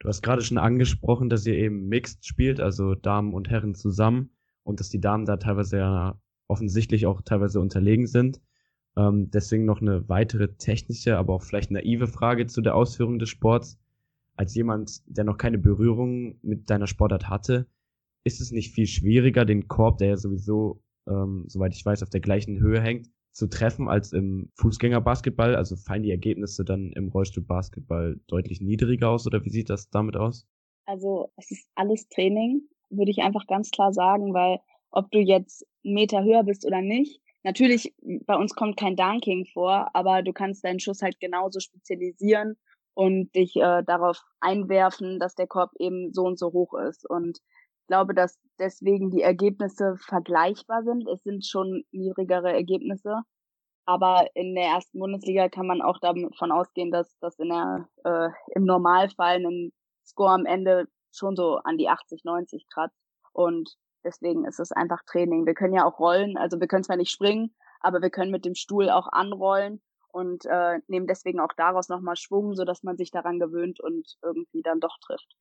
Du 0.00 0.08
hast 0.08 0.22
gerade 0.22 0.42
schon 0.42 0.58
angesprochen, 0.58 1.30
dass 1.30 1.46
ihr 1.46 1.54
eben 1.54 1.88
mixed 1.88 2.26
spielt, 2.26 2.60
also 2.60 2.94
Damen 2.94 3.32
und 3.32 3.48
Herren 3.48 3.74
zusammen 3.74 4.30
und 4.62 4.80
dass 4.80 4.90
die 4.90 5.00
Damen 5.00 5.24
da 5.24 5.36
teilweise 5.36 5.78
ja 5.78 6.20
offensichtlich 6.48 7.06
auch 7.06 7.22
teilweise 7.22 7.60
unterlegen 7.60 8.06
sind. 8.06 8.40
Ähm, 8.96 9.30
deswegen 9.30 9.64
noch 9.64 9.80
eine 9.80 10.08
weitere 10.08 10.54
technische, 10.56 11.16
aber 11.16 11.34
auch 11.34 11.42
vielleicht 11.42 11.70
naive 11.70 12.06
Frage 12.06 12.46
zu 12.46 12.60
der 12.60 12.74
Ausführung 12.74 13.18
des 13.18 13.28
Sports 13.28 13.78
als 14.36 14.54
jemand, 14.54 15.02
der 15.06 15.24
noch 15.24 15.38
keine 15.38 15.58
Berührung 15.58 16.38
mit 16.42 16.70
deiner 16.70 16.86
Sportart 16.86 17.28
hatte, 17.28 17.66
ist 18.24 18.40
es 18.40 18.50
nicht 18.50 18.74
viel 18.74 18.86
schwieriger, 18.86 19.44
den 19.44 19.68
Korb, 19.68 19.98
der 19.98 20.08
ja 20.08 20.16
sowieso, 20.16 20.82
ähm, 21.08 21.44
soweit 21.46 21.74
ich 21.74 21.84
weiß, 21.84 22.02
auf 22.02 22.10
der 22.10 22.20
gleichen 22.20 22.58
Höhe 22.58 22.80
hängt, 22.80 23.08
zu 23.32 23.48
treffen 23.48 23.88
als 23.88 24.12
im 24.12 24.50
Fußgängerbasketball? 24.54 25.54
Also 25.54 25.76
fallen 25.76 26.02
die 26.02 26.10
Ergebnisse 26.10 26.64
dann 26.64 26.92
im 26.92 27.08
Rollstuhlbasketball 27.08 28.20
deutlich 28.26 28.60
niedriger 28.60 29.10
aus 29.10 29.26
oder 29.26 29.44
wie 29.44 29.50
sieht 29.50 29.70
das 29.70 29.90
damit 29.90 30.16
aus? 30.16 30.46
Also 30.86 31.32
es 31.36 31.50
ist 31.50 31.68
alles 31.74 32.08
Training, 32.08 32.62
würde 32.90 33.10
ich 33.10 33.18
einfach 33.18 33.46
ganz 33.46 33.70
klar 33.70 33.92
sagen, 33.92 34.34
weil 34.34 34.60
ob 34.90 35.10
du 35.10 35.18
jetzt 35.18 35.66
einen 35.84 35.94
Meter 35.94 36.24
höher 36.24 36.44
bist 36.44 36.66
oder 36.66 36.80
nicht, 36.80 37.20
natürlich, 37.42 37.94
bei 38.26 38.36
uns 38.36 38.54
kommt 38.54 38.76
kein 38.76 38.96
Dunking 38.96 39.46
vor, 39.46 39.94
aber 39.94 40.22
du 40.22 40.32
kannst 40.32 40.64
deinen 40.64 40.80
Schuss 40.80 41.02
halt 41.02 41.20
genauso 41.20 41.60
spezialisieren 41.60 42.56
und 42.96 43.34
dich 43.34 43.54
äh, 43.56 43.82
darauf 43.84 44.22
einwerfen, 44.40 45.18
dass 45.18 45.34
der 45.34 45.46
Korb 45.46 45.70
eben 45.78 46.14
so 46.14 46.22
und 46.24 46.38
so 46.38 46.52
hoch 46.52 46.72
ist. 46.72 47.08
Und 47.08 47.38
ich 47.82 47.86
glaube, 47.88 48.14
dass 48.14 48.38
deswegen 48.58 49.10
die 49.10 49.20
Ergebnisse 49.20 49.96
vergleichbar 49.98 50.82
sind. 50.82 51.06
Es 51.06 51.22
sind 51.22 51.44
schon 51.44 51.84
niedrigere 51.92 52.50
Ergebnisse. 52.50 53.20
Aber 53.84 54.26
in 54.34 54.54
der 54.54 54.64
ersten 54.64 54.98
Bundesliga 54.98 55.50
kann 55.50 55.66
man 55.66 55.82
auch 55.82 55.98
davon 56.00 56.50
ausgehen, 56.50 56.90
dass 56.90 57.14
das 57.20 57.38
in 57.38 57.50
der 57.50 57.86
äh, 58.04 58.30
im 58.54 58.64
Normalfall 58.64 59.44
ein 59.44 59.72
Score 60.06 60.32
am 60.32 60.46
Ende 60.46 60.86
schon 61.12 61.36
so 61.36 61.56
an 61.64 61.76
die 61.76 61.90
80, 61.90 62.24
90 62.24 62.66
kratzt. 62.72 62.98
Und 63.34 63.76
deswegen 64.04 64.46
ist 64.46 64.58
es 64.58 64.72
einfach 64.72 65.02
Training. 65.04 65.44
Wir 65.44 65.54
können 65.54 65.74
ja 65.74 65.84
auch 65.84 66.00
rollen, 66.00 66.38
also 66.38 66.58
wir 66.60 66.66
können 66.66 66.84
zwar 66.84 66.96
nicht 66.96 67.10
springen, 67.10 67.54
aber 67.80 68.00
wir 68.00 68.10
können 68.10 68.30
mit 68.30 68.46
dem 68.46 68.54
Stuhl 68.54 68.88
auch 68.88 69.08
anrollen 69.12 69.82
und 70.16 70.46
äh, 70.46 70.80
nehmen 70.88 71.06
deswegen 71.06 71.40
auch 71.40 71.52
daraus 71.58 71.90
nochmal 71.90 72.16
Schwung, 72.16 72.54
sodass 72.54 72.82
man 72.82 72.96
sich 72.96 73.10
daran 73.10 73.38
gewöhnt 73.38 73.80
und 73.80 74.16
irgendwie 74.22 74.62
dann 74.62 74.80
doch 74.80 74.96
trifft. 75.04 75.36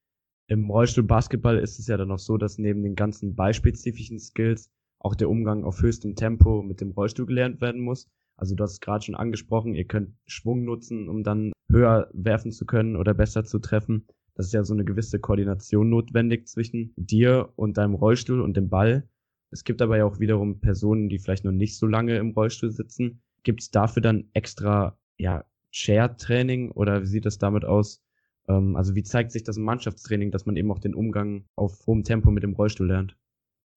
Im 0.48 0.70
Rollstuhl 0.70 1.06
Basketball 1.06 1.58
ist 1.58 1.80
es 1.80 1.88
ja 1.88 1.96
dann 1.96 2.10
noch 2.10 2.20
so, 2.20 2.38
dass 2.38 2.58
neben 2.58 2.84
den 2.84 2.96
ganzen 2.96 3.36
beispielspezifischen 3.36 4.20
Skills 4.20 4.70
auch 5.00 5.16
der 5.16 5.30
Umgang 5.30 5.64
auf 5.64 5.82
höchstem 5.82 6.16
Tempo 6.16 6.62
mit 6.62 6.82
dem 6.82 6.92
Rollstuhl 6.92 7.26
gelernt 7.26 7.62
werden 7.62 7.82
muss. 7.82 8.10
Also 8.36 8.54
du 8.54 8.64
hast 8.64 8.74
es 8.74 8.80
gerade 8.82 9.06
schon 9.06 9.16
angesprochen, 9.16 9.76
ihr 9.76 9.86
könnt 9.86 10.14
Schwung 10.28 10.66
nutzen, 10.66 11.08
um 11.08 11.24
dann 11.24 11.54
höher 11.72 12.10
werfen 12.12 12.52
zu 12.52 12.66
können 12.66 12.98
oder 12.98 13.14
besser 13.14 13.46
zu 13.46 13.60
treffen. 13.60 14.06
Das 14.36 14.48
ist 14.48 14.54
ja 14.54 14.66
so 14.66 14.74
eine 14.74 14.84
gewisse 14.84 15.22
Koordination 15.22 15.90
notwendig 15.90 16.50
zwischen 16.50 16.94
dir 16.98 17.54
und 17.56 17.78
deinem 17.78 17.96
Rollstuhl 17.96 18.42
und 18.42 18.58
dem 18.58 18.68
Ball. 18.68 19.08
Es 19.52 19.64
gibt 19.64 19.82
aber 19.82 19.98
ja 19.98 20.04
auch 20.04 20.20
wiederum 20.20 20.60
Personen, 20.60 21.08
die 21.08 21.20
vielleicht 21.20 21.46
noch 21.46 21.54
nicht 21.54 21.78
so 21.78 21.88
lange 21.88 22.18
im 22.18 22.32
Rollstuhl 22.32 22.72
sitzen, 22.72 23.22
Gibt 23.46 23.62
es 23.62 23.72
dafür 23.72 24.02
dann 24.02 24.28
extra 24.34 24.98
ja, 25.18 25.46
Share-Training 25.70 26.72
oder 26.72 27.04
wie 27.04 27.06
sieht 27.06 27.26
das 27.26 27.38
damit 27.38 27.64
aus? 27.64 28.02
Ähm, 28.48 28.76
also 28.76 28.96
wie 28.96 29.04
zeigt 29.04 29.32
sich 29.32 29.44
das 29.44 29.58
im 29.58 29.64
Mannschaftstraining, 29.64 30.32
dass 30.32 30.46
man 30.46 30.58
eben 30.58 30.72
auch 30.72 30.80
den 30.80 30.96
Umgang 30.96 31.46
auf 31.56 31.86
hohem 31.86 32.04
Tempo 32.04 32.32
mit 32.32 32.44
dem 32.44 32.54
Rollstuhl 32.54 32.88
lernt? 32.88 33.16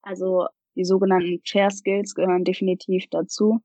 Also 0.03 0.47
die 0.75 0.87
sogenannten 0.87 1.41
Share-Skills 1.45 2.15
gehören 2.15 2.45
definitiv 2.45 3.05
dazu. 3.11 3.61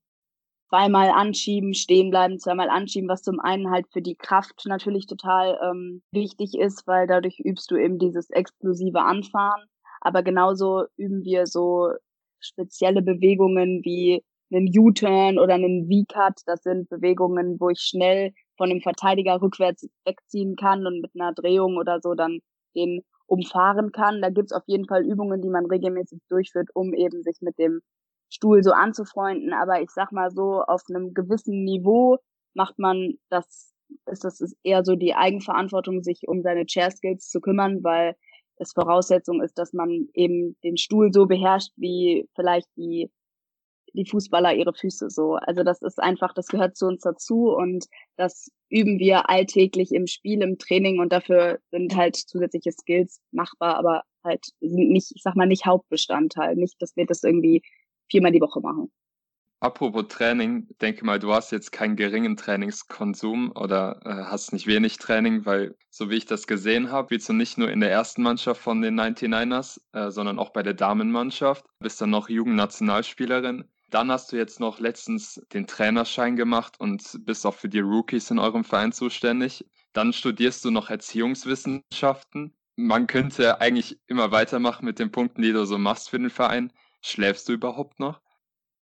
Zweimal 0.68 1.10
anschieben, 1.10 1.74
stehen 1.74 2.10
bleiben, 2.10 2.38
zweimal 2.38 2.70
anschieben, 2.70 3.08
was 3.08 3.22
zum 3.22 3.40
einen 3.40 3.70
halt 3.70 3.86
für 3.94 4.02
die 4.02 4.16
Kraft 4.16 4.64
natürlich 4.66 5.06
total 5.06 5.58
ähm, 5.64 6.02
wichtig 6.12 6.56
ist, 6.58 6.86
weil 6.86 7.08
dadurch 7.08 7.40
übst 7.40 7.72
du 7.72 7.78
eben 7.78 7.98
dieses 7.98 8.30
explosive 8.30 9.02
Anfahren. 9.02 9.62
Aber 10.02 10.22
genauso 10.22 10.84
üben 10.98 11.24
wir 11.24 11.46
so 11.46 11.92
spezielle 12.40 13.02
Bewegungen 13.02 13.86
wie 13.86 14.22
einen 14.54 14.72
U-Turn 14.78 15.40
oder 15.40 15.56
einen 15.56 15.88
V-Cut. 15.88 16.42
Das 16.46 16.64
sind 16.64 16.90
Bewegungen, 16.90 17.60
wo 17.60 17.70
ich 17.70 17.80
schnell 17.80 18.34
von 18.58 18.70
dem 18.70 18.82
Verteidiger 18.82 19.42
rückwärts 19.42 19.88
wegziehen 20.06 20.56
kann 20.56 20.86
und 20.86 21.02
mit 21.02 21.12
einer 21.16 21.34
Drehung 21.34 21.78
oder 21.78 22.00
so 22.02 22.14
dann 22.14 22.40
den 22.76 23.02
umfahren 23.26 23.92
kann. 23.92 24.22
Da 24.22 24.30
gibt's 24.30 24.54
auf 24.54 24.64
jeden 24.68 24.86
Fall 24.86 25.06
Übungen, 25.06 25.42
die 25.42 25.50
man 25.50 25.66
regelmäßig 25.66 26.20
durchführt, 26.30 26.70
um 26.74 26.94
eben 26.94 27.24
sich 27.24 27.38
mit 27.42 27.58
dem 27.58 27.82
Stuhl 28.30 28.64
so 28.64 28.72
anzufreunden. 28.72 29.54
Aber 29.54 29.82
ich 29.82 29.90
sag 29.92 30.12
mal 30.12 30.32
so, 30.32 30.62
auf 30.62 30.84
einem 30.90 31.14
gewissen 31.14 31.64
Niveau 31.64 32.18
macht 32.54 32.78
man 32.80 33.16
das, 33.30 33.74
ist 34.06 34.24
das 34.24 34.42
ist 34.42 34.56
eher 34.64 34.84
so 34.84 34.96
die 34.96 35.16
Eigenverantwortung, 35.16 36.04
sich 36.04 36.22
um 36.28 36.42
seine 36.42 36.66
Chair 36.66 36.92
Skills 36.92 37.30
zu 37.30 37.42
kümmern, 37.42 37.84
weil 37.84 38.16
es 38.58 38.74
Voraussetzung 38.74 39.42
ist, 39.42 39.58
dass 39.58 39.74
man 39.74 40.10
eben 40.14 40.56
den 40.64 40.78
Stuhl 40.78 41.12
so 41.12 41.26
beherrscht, 41.26 41.72
wie 41.76 42.30
vielleicht 42.36 42.68
die 42.78 43.10
die 43.94 44.06
Fußballer 44.06 44.54
ihre 44.54 44.74
Füße 44.74 45.10
so. 45.10 45.36
Also 45.36 45.64
das 45.64 45.82
ist 45.82 46.00
einfach, 46.00 46.34
das 46.34 46.48
gehört 46.48 46.76
zu 46.76 46.88
uns 46.88 47.02
dazu 47.02 47.56
und 47.56 47.86
das 48.18 48.52
üben 48.70 49.00
wir 49.00 49.30
alltäglich 49.30 49.94
im 49.94 50.08
Spiel, 50.08 50.42
im 50.42 50.58
Training 50.58 51.00
und 51.00 51.14
dafür 51.14 51.60
sind 51.72 51.96
halt 51.96 52.16
zusätzliche 52.16 52.72
Skills 52.72 53.22
machbar, 53.32 53.78
aber 53.78 54.04
halt 54.24 54.46
sind 54.62 54.90
nicht, 54.90 55.12
ich 55.16 55.22
sag 55.22 55.36
mal, 55.36 55.48
nicht 55.48 55.66
Hauptbestandteil. 55.66 56.56
Nicht, 56.56 56.82
dass 56.82 56.96
wir 56.96 57.06
das 57.06 57.24
irgendwie 57.24 57.62
viermal 58.10 58.32
die 58.32 58.42
Woche 58.42 58.62
machen. 58.62 58.92
Apropos 59.64 60.10
Training, 60.10 60.68
denke 60.82 61.06
mal, 61.06 61.20
du 61.20 61.34
hast 61.34 61.54
jetzt 61.54 61.72
keinen 61.72 61.96
geringen 61.96 62.36
Trainingskonsum 62.36 63.54
oder 63.56 64.02
äh, 64.04 64.30
hast 64.30 64.52
nicht 64.52 64.68
wenig 64.68 64.98
Training, 64.98 65.46
weil 65.46 65.78
so 65.90 66.10
wie 66.10 66.18
ich 66.18 66.26
das 66.26 66.48
gesehen 66.48 66.92
habe, 66.92 67.08
spielst 67.08 67.30
du 67.30 67.34
nicht 67.34 67.58
nur 67.58 67.72
in 67.72 67.80
der 67.80 67.90
ersten 67.90 68.24
Mannschaft 68.24 68.60
von 68.60 68.82
den 68.82 69.00
99ers, 69.00 69.80
äh, 69.94 70.12
sondern 70.12 70.38
auch 70.38 70.50
bei 70.50 70.64
der 70.64 70.74
Damenmannschaft, 70.74 71.66
bist 71.80 72.02
dann 72.02 72.10
noch 72.10 72.28
Jugendnationalspielerin. 72.28 73.64
Dann 73.94 74.12
hast 74.12 74.32
du 74.32 74.38
jetzt 74.38 74.60
noch 74.60 74.80
letztens 74.80 75.40
den 75.54 75.68
Trainerschein 75.68 76.36
gemacht 76.36 76.80
und 76.80 77.20
bist 77.26 77.46
auch 77.46 77.54
für 77.54 77.70
die 77.70 77.80
Rookies 77.80 78.32
in 78.32 78.40
eurem 78.40 78.64
Verein 78.64 78.92
zuständig. 78.92 79.66
Dann 79.94 80.14
studierst 80.14 80.66
du 80.66 80.72
noch 80.72 80.90
Erziehungswissenschaften. 80.90 82.56
Man 82.76 83.06
könnte 83.06 83.62
eigentlich 83.62 84.00
immer 84.08 84.32
weitermachen 84.32 84.86
mit 84.86 84.98
den 84.98 85.12
Punkten, 85.12 85.44
die 85.44 85.52
du 85.52 85.66
so 85.66 85.78
machst 85.78 86.10
für 86.10 86.18
den 86.18 86.32
Verein. 86.32 86.74
Schläfst 87.02 87.48
du 87.48 87.54
überhaupt 87.54 88.00
noch? 88.00 88.20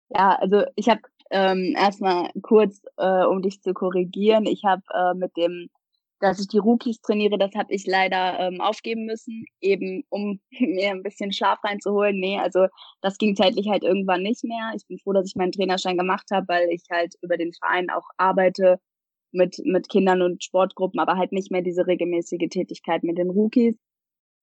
Ja, 0.09 0.38
also 0.38 0.63
ich 0.75 0.89
habe 0.89 1.01
ähm, 1.29 1.75
erstmal 1.77 2.31
kurz, 2.41 2.81
äh, 2.97 3.25
um 3.25 3.43
dich 3.43 3.62
zu 3.62 3.75
korrigieren, 3.75 4.47
ich 4.47 4.63
habe 4.63 4.81
äh, 4.91 5.13
mit 5.13 5.38
dem 5.38 5.69
dass 6.19 6.39
ich 6.39 6.48
die 6.48 6.57
Rookies 6.57 7.01
trainiere, 7.01 7.38
das 7.38 7.53
habe 7.55 7.74
ich 7.74 7.86
leider 7.86 8.39
ähm, 8.39 8.62
aufgeben 8.62 9.05
müssen, 9.05 9.45
eben 9.62 10.03
um 10.10 10.39
mir 10.60 10.91
ein 10.91 11.03
bisschen 11.03 11.31
Schlaf 11.31 11.63
reinzuholen. 11.63 12.19
Nee, 12.19 12.39
also 12.39 12.67
das 13.01 13.17
ging 13.17 13.36
zeitlich 13.36 13.69
halt 13.69 13.84
irgendwann 13.84 14.24
nicht 14.24 14.43
mehr. 14.43 14.72
Ich 14.75 14.88
bin 14.88 14.98
froh, 15.00 15.13
dass 15.13 15.27
ich 15.27 15.36
meinen 15.36 15.51
Trainerschein 15.51 15.98
gemacht 15.98 16.27
habe, 16.31 16.48
weil 16.48 16.69
ich 16.69 16.84
halt 16.91 17.15
über 17.22 17.38
den 17.38 17.53
Verein 17.53 17.89
auch 17.89 18.07
arbeite 18.17 18.79
mit, 19.31 19.60
mit 19.65 19.89
Kindern 19.89 20.22
und 20.22 20.43
Sportgruppen, 20.43 21.00
aber 21.00 21.17
halt 21.17 21.31
nicht 21.31 21.51
mehr 21.51 21.62
diese 21.62 21.88
regelmäßige 21.88 22.50
Tätigkeit 22.50 23.03
mit 23.03 23.17
den 23.17 23.29
Rookies. 23.29 23.77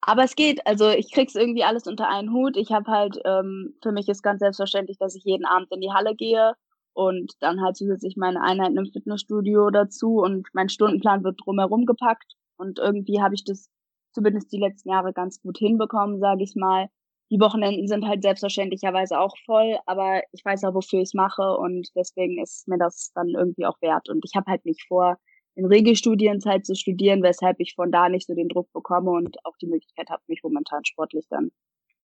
Aber 0.03 0.25
es 0.25 0.35
geht, 0.35 0.67
also 0.67 0.91
ich 0.91 1.13
krieg's 1.13 1.37
irgendwie 1.37 1.65
alles 1.65 1.87
unter 1.87 2.09
einen 2.09 2.33
Hut. 2.33 2.57
Ich 2.57 2.73
habe 2.73 2.91
halt, 2.91 3.19
ähm, 3.25 3.75
für 3.83 3.93
mich 3.93 4.09
ist 4.09 4.23
ganz 4.23 4.41
selbstverständlich, 4.41 4.99
dass 4.99 5.15
ich 5.15 5.25
jeden 5.25 5.47
Abend 5.47 5.71
in 5.73 5.81
die 5.81 5.93
Halle 5.93 6.15
gehe 6.17 6.55
und 6.95 7.33
dann 7.41 7.61
halt 7.63 7.77
zusätzlich 7.77 8.17
meine 8.17 8.43
Einheiten 8.43 8.77
im 8.77 8.87
Fitnessstudio 8.87 9.71
dazu 9.71 10.21
und 10.21 10.49
mein 10.53 10.69
Stundenplan 10.69 11.25
wird 11.25 11.41
drumherum 11.45 11.87
gepackt 11.87 12.35
und 12.57 12.79
irgendwie 12.79 13.21
habe 13.21 13.35
ich 13.35 13.45
das 13.45 13.69
zumindest 14.13 14.53
die 14.53 14.59
letzten 14.59 14.91
Jahre 14.91 15.13
ganz 15.13 15.41
gut 15.41 15.59
hinbekommen, 15.59 16.21
sage 16.21 16.43
ich 16.43 16.55
mal. 16.55 16.89
Die 17.31 17.41
Wochenenden 17.41 17.89
sind 17.89 18.07
halt 18.07 18.23
selbstverständlicherweise 18.23 19.19
auch 19.19 19.35
voll, 19.47 19.79
aber 19.87 20.21
ich 20.33 20.45
weiß 20.45 20.63
ja, 20.63 20.75
wofür 20.75 21.01
ich 21.01 21.09
es 21.09 21.15
mache 21.15 21.57
und 21.57 21.89
deswegen 21.97 22.43
ist 22.43 22.69
mir 22.69 22.79
das 22.79 23.11
dann 23.15 23.31
irgendwie 23.31 23.65
auch 23.65 23.81
wert. 23.81 24.11
Und 24.11 24.23
ich 24.25 24.37
habe 24.37 24.51
halt 24.51 24.67
nicht 24.67 24.85
vor, 24.87 25.17
in 25.55 25.65
Regelstudienzeit 25.67 26.67
zu 26.67 26.75
studieren, 26.75 27.23
weshalb 27.23 27.59
ich 27.61 27.75
von 27.75 27.91
da 27.91 28.09
nicht 28.09 28.27
so 28.27 28.35
den 28.35 28.49
Druck 28.49 28.71
bekomme 28.73 29.11
und 29.11 29.37
auch 29.45 29.57
die 29.61 29.67
Möglichkeit 29.67 30.11
habe, 30.11 30.23
mich 30.27 30.43
momentan 30.43 30.85
sportlich 30.85 31.27
dann 31.29 31.51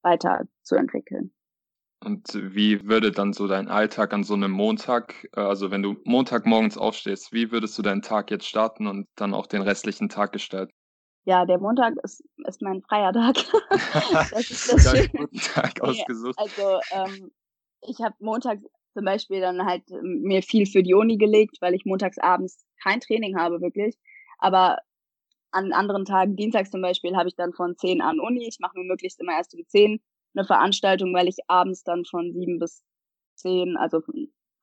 weiterzuentwickeln. 0.03 1.33
Und 2.05 2.29
wie 2.35 2.87
würde 2.87 3.11
dann 3.11 3.33
so 3.33 3.49
dein 3.49 3.69
Alltag 3.69 4.13
an 4.13 4.23
so 4.23 4.35
einem 4.35 4.53
Montag, 4.53 5.29
äh, 5.37 5.41
also 5.41 5.71
wenn 5.71 5.83
du 5.83 5.97
Montagmorgens 6.05 6.79
aufstehst, 6.79 7.33
wie 7.33 7.51
würdest 7.51 7.77
du 7.77 7.83
deinen 7.83 8.03
Tag 8.03 8.31
jetzt 8.31 8.47
starten 8.47 8.87
und 8.87 9.09
dann 9.17 9.35
auch 9.35 9.47
den 9.47 9.63
restlichen 9.63 10.09
Tag 10.09 10.33
gestalten? 10.33 10.73
Ja, 11.25 11.45
der 11.45 11.59
Montag 11.59 11.95
ist, 12.05 12.23
ist 12.47 12.63
mein 12.63 12.83
freier 12.83 13.13
Tag. 13.13 13.37
das 14.31 14.51
ist 14.51 14.73
das 14.73 14.91
Schöne. 14.91 15.09
guten 15.09 15.39
Tag 15.39 15.81
ausgesucht. 15.83 16.39
Also 16.39 16.81
ähm, 16.93 17.31
ich 17.83 18.01
habe 18.01 18.15
Montag 18.21 18.61
zum 18.95 19.05
Beispiel 19.05 19.41
dann 19.41 19.65
halt 19.67 19.83
mir 20.03 20.43
viel 20.43 20.67
für 20.67 20.83
die 20.83 20.95
Uni 20.95 21.19
gelegt, 21.19 21.59
weil 21.61 21.75
ich 21.75 21.85
montags 21.85 22.19
abends 22.19 22.65
kein 22.83 23.01
Training 23.01 23.37
habe 23.37 23.61
wirklich. 23.61 23.97
Aber 24.39 24.79
an 25.51 25.73
anderen 25.73 26.05
Tagen, 26.05 26.37
dienstags 26.37 26.71
zum 26.71 26.81
Beispiel, 26.81 27.17
habe 27.17 27.29
ich 27.29 27.37
dann 27.37 27.53
von 27.53 27.77
10 27.77 28.01
an 28.01 28.21
Uni. 28.21 28.47
Ich 28.49 28.59
mache 28.61 28.79
mir 28.79 28.85
möglichst 28.85 29.21
immer 29.21 29.33
erst 29.33 29.55
um 29.55 29.67
10 29.67 30.01
eine 30.35 30.45
Veranstaltung, 30.45 31.15
weil 31.15 31.29
ich 31.29 31.37
abends 31.49 31.83
dann 31.83 32.05
von 32.05 32.33
sieben 32.33 32.59
bis 32.59 32.83
zehn, 33.35 33.77
also 33.77 34.01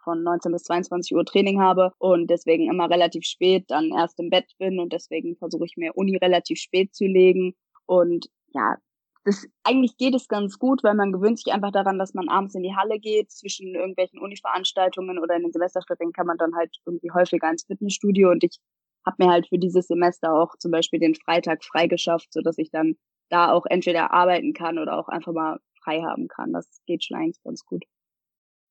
von 0.03 0.23
19 0.23 0.51
bis 0.51 0.63
22 0.63 1.15
Uhr 1.15 1.25
Training 1.25 1.59
habe 1.59 1.91
und 1.97 2.29
deswegen 2.29 2.69
immer 2.69 2.89
relativ 2.89 3.25
spät 3.25 3.65
dann 3.67 3.91
erst 3.91 4.19
im 4.19 4.29
Bett 4.29 4.51
bin 4.59 4.79
und 4.79 4.93
deswegen 4.93 5.35
versuche 5.35 5.65
ich 5.65 5.75
mir 5.77 5.95
Uni 5.95 6.15
relativ 6.17 6.59
spät 6.59 6.93
zu 6.95 7.05
legen. 7.05 7.55
Und 7.87 8.27
ja, 8.53 8.77
das 9.25 9.47
eigentlich 9.63 9.97
geht 9.97 10.13
es 10.13 10.27
ganz 10.27 10.59
gut, 10.59 10.83
weil 10.83 10.93
man 10.93 11.11
gewöhnt 11.11 11.39
sich 11.39 11.51
einfach 11.51 11.71
daran, 11.71 11.97
dass 11.97 12.13
man 12.13 12.29
abends 12.29 12.53
in 12.55 12.61
die 12.61 12.75
Halle 12.75 12.99
geht, 12.99 13.31
zwischen 13.31 13.73
irgendwelchen 13.73 14.19
Uni-Veranstaltungen 14.19 15.17
oder 15.19 15.35
in 15.35 15.41
den 15.41 15.51
Semesterferien 15.51 16.13
kann 16.13 16.27
man 16.27 16.37
dann 16.37 16.55
halt 16.55 16.77
irgendwie 16.85 17.11
häufiger 17.11 17.49
ins 17.49 17.65
Fitnessstudio. 17.65 18.29
Und 18.29 18.43
ich 18.43 18.59
habe 19.05 19.25
mir 19.25 19.31
halt 19.31 19.47
für 19.47 19.57
dieses 19.57 19.87
Semester 19.87 20.33
auch 20.33 20.55
zum 20.59 20.71
Beispiel 20.71 20.99
den 20.99 21.15
Freitag 21.15 21.63
freigeschafft, 21.63 22.31
so 22.31 22.41
dass 22.41 22.59
ich 22.59 22.69
dann 22.69 22.95
da 23.29 23.51
auch 23.51 23.65
entweder 23.65 24.11
arbeiten 24.11 24.53
kann 24.53 24.77
oder 24.79 24.97
auch 24.97 25.07
einfach 25.07 25.33
mal 25.33 25.59
frei 25.81 26.01
haben 26.01 26.27
kann. 26.27 26.53
Das 26.53 26.81
geht 26.85 27.03
schon 27.03 27.17
eigentlich 27.17 27.41
ganz 27.43 27.65
gut. 27.65 27.83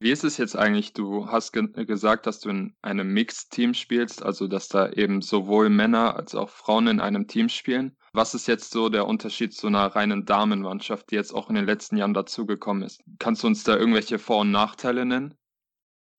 Wie 0.01 0.11
ist 0.11 0.25
es 0.25 0.37
jetzt 0.37 0.57
eigentlich? 0.57 0.93
Du 0.93 1.29
hast 1.29 1.53
ge 1.53 1.67
gesagt, 1.87 2.27
dass 2.27 2.41
du 2.41 2.51
in 2.51 2.77
einem 2.83 3.15
Mixed-Team 3.15 3.75
spielst, 3.75 4.23
also 4.23 4.49
dass 4.49 4.69
da 4.69 4.91
eben 4.91 5.23
sowohl 5.23 5.71
Männer 5.71 6.17
als 6.17 6.35
auch 6.35 6.51
Frauen 6.51 6.89
in 6.89 7.01
einem 7.01 7.27
Team 7.27 7.49
spielen. 7.49 7.97
Was 8.13 8.35
ist 8.35 8.47
jetzt 8.47 8.71
so 8.71 8.89
der 8.89 9.07
Unterschied 9.07 9.55
zu 9.55 9.69
einer 9.69 9.87
reinen 9.87 10.27
Damenmannschaft, 10.27 11.11
die 11.11 11.15
jetzt 11.15 11.33
auch 11.33 11.49
in 11.49 11.55
den 11.55 11.65
letzten 11.65 11.97
Jahren 11.97 12.13
dazugekommen 12.13 12.83
ist? 12.83 13.03
Kannst 13.19 13.45
du 13.45 13.47
uns 13.47 13.65
da 13.65 13.77
irgendwelche 13.77 14.19
Vor- 14.19 14.41
und 14.41 14.51
Nachteile 14.51 15.07
nennen? 15.07 15.35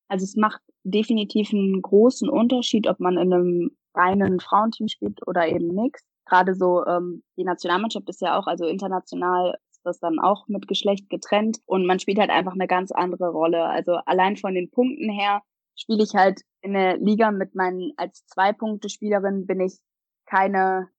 Also 0.08 0.24
es 0.24 0.36
macht 0.36 0.62
definitiv 0.84 1.51
einen 1.51 1.82
großen 1.82 2.30
Unterschied, 2.30 2.88
ob 2.88 3.00
man 3.00 3.18
in 3.18 3.34
einem 3.34 3.77
reinen 3.94 4.39
Frauenteam 4.39 4.88
spielt 4.88 5.27
oder 5.27 5.48
eben 5.48 5.75
Mixed. 5.75 6.06
Gerade 6.25 6.55
so 6.55 6.86
ähm, 6.86 7.24
die 7.38 7.44
Nationalmannschaft 7.44 8.10
ist 8.10 8.22
ja 8.22 8.38
auch, 8.38 8.48
also 8.48 8.65
international 8.65 9.55
das 9.86 10.00
dann 10.00 10.20
auch 10.20 10.48
mit 10.48 10.67
Geschlecht 10.67 11.10
getrennt 11.10 11.60
und 11.65 11.86
man 11.86 12.00
spielt 12.00 12.20
halt 12.20 12.32
einfach 12.32 12.53
eine 12.53 12.67
ganz 12.67 12.91
andere 12.91 13.29
Rolle. 13.29 13.65
Also 13.65 13.94
allein 14.05 14.36
von 14.36 14.53
den 14.53 14.70
Punkten 14.70 15.10
her 15.10 15.41
spiele 15.75 16.03
ich 16.03 16.15
halt 16.15 16.41
in 16.62 16.74
der 16.74 16.98
Liga 16.98 17.32
mit 17.32 17.55
meinen 17.55 17.94
als 17.98 18.25
Zwei-Punkte-Spielerin 18.27 19.46
bin 19.46 19.62
ich 19.62 19.77
keine 20.25 20.89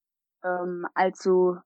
ähm, 0.45 0.87
allzu 0.95 1.56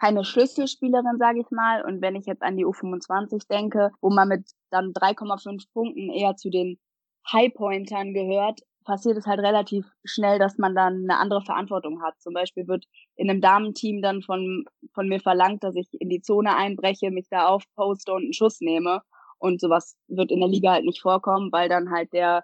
keine 0.00 0.24
Schlüsselspielerin, 0.24 1.18
sage 1.18 1.40
ich 1.40 1.50
mal. 1.50 1.84
Und 1.84 2.00
wenn 2.00 2.16
ich 2.16 2.24
jetzt 2.24 2.42
an 2.42 2.56
die 2.56 2.64
U25 2.64 3.46
denke, 3.48 3.90
wo 4.00 4.08
man 4.08 4.28
mit 4.28 4.50
dann 4.70 4.94
3,5 4.94 5.70
Punkten 5.74 6.08
eher 6.08 6.36
zu 6.36 6.48
den 6.48 6.78
Highpointern 7.30 8.14
gehört, 8.14 8.60
passiert 8.90 9.16
es 9.16 9.26
halt 9.26 9.38
relativ 9.38 9.86
schnell, 10.04 10.40
dass 10.40 10.58
man 10.58 10.74
dann 10.74 11.04
eine 11.04 11.18
andere 11.18 11.42
Verantwortung 11.42 12.02
hat. 12.02 12.20
Zum 12.20 12.34
Beispiel 12.34 12.66
wird 12.66 12.86
in 13.14 13.30
einem 13.30 13.40
Damenteam 13.40 14.02
dann 14.02 14.20
von, 14.20 14.64
von 14.94 15.06
mir 15.06 15.20
verlangt, 15.20 15.62
dass 15.62 15.76
ich 15.76 15.88
in 16.00 16.08
die 16.08 16.22
Zone 16.22 16.56
einbreche, 16.56 17.12
mich 17.12 17.28
da 17.30 17.46
aufposte 17.46 18.12
und 18.12 18.24
einen 18.24 18.32
Schuss 18.32 18.60
nehme. 18.60 19.02
Und 19.38 19.60
sowas 19.60 19.96
wird 20.08 20.32
in 20.32 20.40
der 20.40 20.48
Liga 20.48 20.72
halt 20.72 20.84
nicht 20.84 21.02
vorkommen, 21.02 21.52
weil 21.52 21.68
dann 21.68 21.92
halt 21.92 22.12
der 22.12 22.42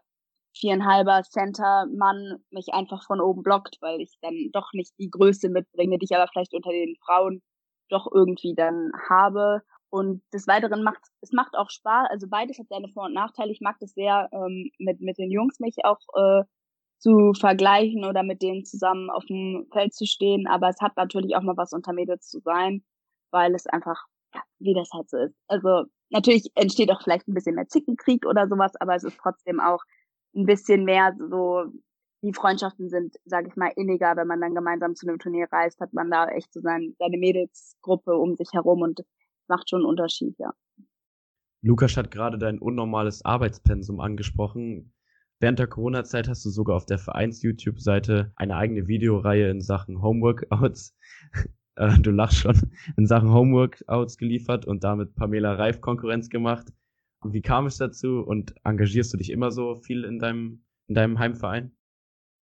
viereinhalber 0.56 1.22
Center-Mann 1.24 2.36
mich 2.50 2.72
einfach 2.72 3.04
von 3.04 3.20
oben 3.20 3.42
blockt, 3.42 3.78
weil 3.80 4.00
ich 4.00 4.14
dann 4.22 4.50
doch 4.52 4.72
nicht 4.72 4.92
die 5.00 5.10
Größe 5.10 5.48
mitbringe, 5.48 5.98
die 5.98 6.04
ich 6.04 6.14
aber 6.14 6.28
vielleicht 6.28 6.54
unter 6.54 6.70
den 6.70 6.94
Frauen 7.04 7.42
doch 7.88 8.06
irgendwie 8.14 8.54
dann 8.54 8.92
habe. 9.08 9.62
Und 9.90 10.22
des 10.32 10.46
Weiteren 10.46 10.82
macht 10.82 11.00
es 11.20 11.32
macht 11.32 11.56
auch 11.56 11.70
Spaß. 11.70 12.08
Also 12.10 12.26
beides 12.28 12.58
hat 12.58 12.68
seine 12.68 12.88
Vor- 12.88 13.06
und 13.06 13.14
Nachteile. 13.14 13.52
Ich 13.52 13.60
mag 13.60 13.76
das 13.80 13.92
sehr, 13.92 14.28
ähm, 14.32 14.70
mit, 14.78 15.00
mit 15.00 15.18
den 15.18 15.30
Jungs 15.30 15.60
mich 15.60 15.84
auch 15.84 16.00
äh, 16.14 16.44
zu 16.98 17.32
vergleichen 17.38 18.04
oder 18.04 18.22
mit 18.22 18.42
denen 18.42 18.64
zusammen 18.64 19.10
auf 19.10 19.24
dem 19.26 19.66
Feld 19.72 19.94
zu 19.94 20.06
stehen. 20.06 20.46
Aber 20.46 20.68
es 20.68 20.80
hat 20.80 20.96
natürlich 20.96 21.36
auch 21.36 21.42
mal 21.42 21.56
was 21.56 21.72
unter 21.72 21.92
Mädels 21.92 22.28
zu 22.28 22.40
sein, 22.40 22.82
weil 23.30 23.54
es 23.54 23.66
einfach, 23.66 24.06
ja, 24.34 24.42
wie 24.58 24.74
das 24.74 24.90
halt 24.92 25.08
so 25.10 25.18
ist. 25.18 25.36
Also 25.48 25.84
natürlich 26.10 26.50
entsteht 26.54 26.90
auch 26.90 27.02
vielleicht 27.02 27.28
ein 27.28 27.34
bisschen 27.34 27.54
mehr 27.54 27.68
Zickenkrieg 27.68 28.26
oder 28.26 28.48
sowas, 28.48 28.72
aber 28.80 28.94
es 28.94 29.04
ist 29.04 29.18
trotzdem 29.18 29.60
auch 29.60 29.82
ein 30.34 30.46
bisschen 30.46 30.84
mehr 30.84 31.14
so, 31.30 31.64
die 32.22 32.32
Freundschaften 32.32 32.88
sind, 32.88 33.16
sage 33.24 33.48
ich 33.48 33.56
mal, 33.56 33.72
inniger, 33.76 34.16
wenn 34.16 34.26
man 34.26 34.40
dann 34.40 34.54
gemeinsam 34.54 34.94
zu 34.94 35.06
einem 35.06 35.18
Turnier 35.18 35.48
reist, 35.50 35.80
hat 35.80 35.92
man 35.92 36.10
da 36.10 36.28
echt 36.28 36.52
so 36.52 36.60
sein, 36.60 36.94
seine 36.98 37.18
Mädelsgruppe 37.18 38.16
um 38.16 38.36
sich 38.36 38.48
herum 38.52 38.82
und 38.82 39.00
macht 39.48 39.70
schon 39.70 39.80
einen 39.80 39.88
Unterschied, 39.88 40.36
ja. 40.38 40.52
Lukas 41.62 41.96
hat 41.96 42.10
gerade 42.10 42.38
dein 42.38 42.58
unnormales 42.58 43.24
Arbeitspensum 43.24 44.00
angesprochen. 44.00 44.92
Während 45.40 45.58
der 45.58 45.66
Corona-Zeit 45.66 46.28
hast 46.28 46.44
du 46.44 46.50
sogar 46.50 46.76
auf 46.76 46.86
der 46.86 46.98
Vereins-YouTube-Seite 46.98 48.32
eine 48.36 48.56
eigene 48.56 48.86
Videoreihe 48.86 49.50
in 49.50 49.60
Sachen 49.60 50.00
Homeworkouts, 50.00 50.96
äh, 51.76 51.98
du 51.98 52.10
lachst 52.10 52.38
schon, 52.38 52.72
in 52.96 53.06
Sachen 53.06 53.30
Homeworkouts 53.30 54.16
geliefert 54.16 54.66
und 54.66 54.84
damit 54.84 55.14
Pamela 55.14 55.54
Reif 55.54 55.80
Konkurrenz 55.80 56.30
gemacht. 56.30 56.72
Wie 57.24 57.42
kam 57.42 57.66
es 57.66 57.76
dazu 57.76 58.20
und 58.20 58.54
engagierst 58.64 59.12
du 59.12 59.18
dich 59.18 59.30
immer 59.30 59.50
so 59.50 59.74
viel 59.74 60.04
in 60.04 60.18
deinem, 60.18 60.64
in 60.86 60.94
deinem 60.94 61.18
Heimverein? 61.18 61.75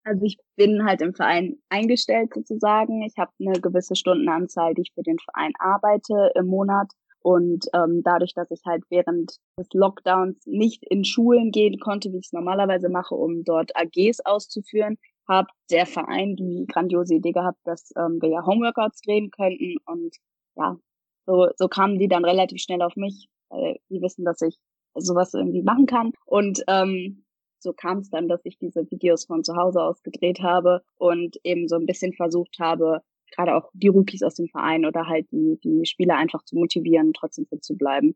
Also 0.09 0.25
ich 0.25 0.39
bin 0.57 0.87
halt 0.87 1.03
im 1.03 1.15
Verein 1.15 1.59
eingestellt 1.69 2.33
sozusagen. 2.35 3.03
Ich 3.03 3.19
habe 3.19 3.31
eine 3.41 3.61
gewisse 3.61 3.95
Stundenanzahl, 3.95 4.73
die 4.73 4.83
ich 4.83 4.93
für 4.95 5.03
den 5.03 5.19
Verein 5.19 5.53
arbeite 5.59 6.33
im 6.35 6.47
Monat. 6.47 6.91
Und 7.21 7.67
ähm, 7.75 8.03
dadurch, 8.03 8.33
dass 8.33 8.51
ich 8.51 8.63
halt 8.65 8.85
während 8.89 9.37
des 9.59 9.69
Lockdowns 9.75 10.47
nicht 10.47 10.83
in 10.85 11.05
Schulen 11.05 11.51
gehen 11.51 11.79
konnte, 11.79 12.11
wie 12.13 12.19
ich 12.19 12.27
es 12.27 12.33
normalerweise 12.33 12.89
mache, 12.89 13.15
um 13.15 13.45
dort 13.45 13.77
AGs 13.77 14.21
auszuführen, 14.25 14.97
hat 15.29 15.51
der 15.71 15.85
Verein 15.85 16.37
die 16.37 16.65
grandiose 16.67 17.17
Idee 17.17 17.33
gehabt, 17.33 17.59
dass 17.65 17.93
ähm, 17.99 18.19
wir 18.23 18.31
ja 18.31 18.47
Homeworkouts 18.47 19.03
drehen 19.03 19.31
könnten. 19.31 19.77
Und 19.85 20.17
ja, 20.57 20.79
so, 21.27 21.49
so 21.57 21.69
kamen 21.69 21.99
die 21.99 22.09
dann 22.09 22.25
relativ 22.25 22.63
schnell 22.63 22.81
auf 22.81 22.97
mich, 22.97 23.29
weil 23.51 23.77
die 23.91 24.01
wissen, 24.01 24.25
dass 24.25 24.41
ich 24.41 24.57
sowas 24.95 25.35
irgendwie 25.35 25.63
machen 25.63 25.85
kann. 25.85 26.13
Und 26.25 26.63
ähm, 26.67 27.27
so 27.61 27.73
kam 27.73 27.99
es 27.99 28.11
dann, 28.11 28.29
dass 28.29 28.41
ich 28.45 28.59
diese 28.59 28.91
Videos 28.91 29.27
von 29.27 29.45
zu 29.45 29.57
Hause 29.57 29.83
aus 29.83 30.03
gedreht 30.03 30.41
habe 30.41 30.83
und 30.97 31.37
eben 31.45 31.69
so 31.69 31.77
ein 31.77 31.87
bisschen 31.87 32.13
versucht 32.13 32.57
habe, 32.59 33.03
gerade 33.35 33.55
auch 33.55 33.71
die 33.75 33.89
Rookies 33.89 34.23
aus 34.23 34.35
dem 34.35 34.49
Verein 34.49 34.87
oder 34.87 35.07
halt 35.07 35.31
die, 35.33 35.59
die 35.63 35.85
Spieler 35.87 36.17
einfach 36.17 36.43
zu 36.45 36.57
motivieren, 36.57 37.13
trotzdem 37.13 37.47
fit 37.47 37.65
zu 37.65 37.77
bleiben. 37.77 38.15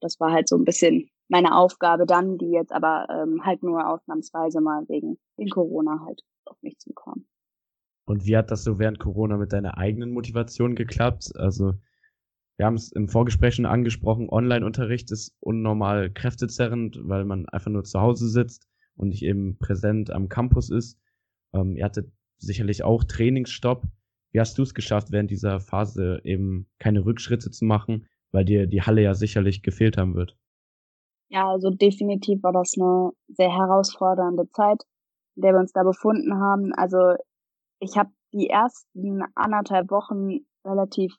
Das 0.00 0.18
war 0.20 0.32
halt 0.32 0.48
so 0.48 0.56
ein 0.56 0.64
bisschen 0.64 1.08
meine 1.28 1.56
Aufgabe 1.56 2.06
dann, 2.06 2.38
die 2.38 2.50
jetzt 2.50 2.72
aber 2.72 3.06
ähm, 3.10 3.44
halt 3.44 3.62
nur 3.62 3.88
ausnahmsweise 3.88 4.60
mal 4.60 4.84
wegen, 4.88 5.18
wegen 5.36 5.50
Corona 5.50 6.00
halt 6.04 6.22
auf 6.44 6.60
mich 6.62 6.78
zukommen. 6.78 7.26
Und 8.04 8.26
wie 8.26 8.36
hat 8.36 8.50
das 8.50 8.64
so 8.64 8.78
während 8.78 8.98
Corona 8.98 9.36
mit 9.36 9.52
deiner 9.52 9.78
eigenen 9.78 10.10
Motivation 10.10 10.74
geklappt? 10.74 11.30
Also, 11.36 11.72
wir 12.58 12.66
haben 12.66 12.74
es 12.74 12.92
im 12.92 13.08
Vorgespräch 13.08 13.54
schon 13.54 13.64
angesprochen, 13.64 14.28
Online-Unterricht 14.28 15.10
ist 15.12 15.34
unnormal 15.40 16.10
kräftezerrend, 16.10 16.98
weil 17.04 17.24
man 17.24 17.48
einfach 17.48 17.70
nur 17.70 17.84
zu 17.84 18.00
Hause 18.00 18.28
sitzt 18.28 18.68
und 18.96 19.08
nicht 19.08 19.22
eben 19.22 19.58
präsent 19.58 20.10
am 20.10 20.28
Campus 20.28 20.70
ist. 20.70 20.98
Ähm, 21.52 21.76
ihr 21.76 21.84
hattet 21.84 22.12
sicherlich 22.38 22.84
auch 22.84 23.04
Trainingsstopp. 23.04 23.84
Wie 24.32 24.40
hast 24.40 24.56
du 24.58 24.62
es 24.62 24.74
geschafft, 24.74 25.12
während 25.12 25.30
dieser 25.30 25.60
Phase 25.60 26.20
eben 26.24 26.68
keine 26.78 27.04
Rückschritte 27.04 27.50
zu 27.50 27.64
machen, 27.64 28.06
weil 28.30 28.44
dir 28.44 28.66
die 28.66 28.82
Halle 28.82 29.02
ja 29.02 29.14
sicherlich 29.14 29.62
gefehlt 29.62 29.96
haben 29.96 30.14
wird? 30.14 30.36
Ja, 31.28 31.48
also 31.50 31.70
definitiv 31.70 32.42
war 32.42 32.52
das 32.52 32.74
eine 32.76 33.10
sehr 33.28 33.54
herausfordernde 33.54 34.48
Zeit, 34.50 34.82
in 35.36 35.42
der 35.42 35.52
wir 35.52 35.60
uns 35.60 35.72
da 35.72 35.82
befunden 35.82 36.34
haben. 36.34 36.72
Also 36.74 37.14
ich 37.80 37.96
habe 37.96 38.10
die 38.32 38.48
ersten 38.48 39.22
anderthalb 39.34 39.90
Wochen 39.90 40.46
relativ 40.64 41.14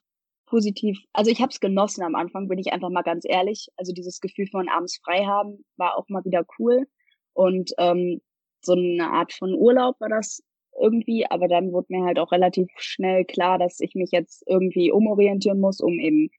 positiv, 0.46 0.98
also 1.12 1.30
ich 1.30 1.40
habe 1.40 1.50
es 1.50 1.60
genossen 1.60 2.04
am 2.04 2.14
Anfang, 2.14 2.48
bin 2.48 2.58
ich 2.58 2.72
einfach 2.72 2.90
mal 2.90 3.02
ganz 3.02 3.24
ehrlich. 3.26 3.68
Also 3.76 3.92
dieses 3.92 4.20
Gefühl 4.20 4.46
von 4.46 4.68
abends 4.68 5.00
frei 5.04 5.24
haben 5.24 5.64
war 5.76 5.96
auch 5.96 6.08
mal 6.08 6.24
wieder 6.24 6.44
cool. 6.58 6.86
Und 7.34 7.72
ähm, 7.78 8.20
so 8.62 8.72
eine 8.72 9.10
Art 9.10 9.32
von 9.32 9.54
Urlaub 9.54 10.00
war 10.00 10.08
das 10.08 10.42
irgendwie, 10.80 11.26
aber 11.30 11.48
dann 11.48 11.72
wurde 11.72 11.86
mir 11.90 12.04
halt 12.04 12.18
auch 12.18 12.32
relativ 12.32 12.68
schnell 12.76 13.24
klar, 13.24 13.58
dass 13.58 13.80
ich 13.80 13.94
mich 13.94 14.10
jetzt 14.10 14.42
irgendwie 14.46 14.90
umorientieren 14.90 15.60
muss, 15.60 15.80
um 15.80 15.98
eben 15.98 16.30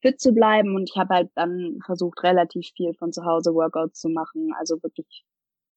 fit 0.00 0.20
zu 0.20 0.32
bleiben. 0.32 0.74
Und 0.76 0.90
ich 0.90 0.96
habe 0.96 1.14
halt 1.14 1.30
dann 1.34 1.78
versucht, 1.84 2.22
relativ 2.22 2.68
viel 2.76 2.94
von 2.94 3.12
zu 3.12 3.24
Hause 3.24 3.54
Workouts 3.54 4.00
zu 4.00 4.08
machen. 4.08 4.52
Also 4.58 4.82
wirklich, 4.82 5.24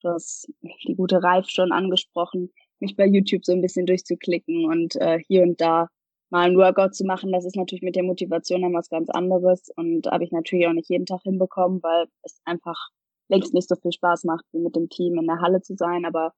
das 0.02 0.48
die 0.88 0.96
gute 0.96 1.24
Reif 1.24 1.50
schon 1.50 1.72
angesprochen, 1.72 2.52
mich 2.80 2.96
bei 2.96 3.06
YouTube 3.06 3.46
so 3.46 3.54
ein 3.54 3.62
bisschen 3.62 3.86
durchzuklicken 3.86 4.66
und 4.66 4.96
äh, 4.98 5.20
hier 5.28 5.44
und 5.44 5.60
da 5.62 5.88
mal 6.30 6.50
ein 6.50 6.58
Workout 6.58 6.96
zu 6.96 7.06
machen. 7.06 7.32
Das 7.32 7.46
ist 7.46 7.56
natürlich 7.56 7.84
mit 7.84 7.96
der 7.96 8.04
Motivation 8.04 8.62
dann 8.62 8.74
was 8.74 8.90
ganz 8.90 9.10
anderes 9.10 9.70
und 9.76 10.08
habe 10.08 10.24
ich 10.24 10.32
natürlich 10.32 10.68
auch 10.68 10.74
nicht 10.74 10.90
jeden 10.90 11.06
Tag 11.06 11.22
hinbekommen, 11.24 11.82
weil 11.84 12.08
es 12.24 12.42
einfach 12.46 12.90
längst 13.30 13.54
nicht 13.54 13.70
so 13.70 13.76
viel 13.76 13.92
Spaß 13.92 14.26
macht, 14.26 14.46
wie 14.52 14.60
mit 14.60 14.76
dem 14.76 14.90
Team 14.90 15.18
in 15.18 15.28
der 15.28 15.42
Halle 15.42 15.62
zu 15.62 15.76
sein. 15.76 16.06
Aber 16.06 16.34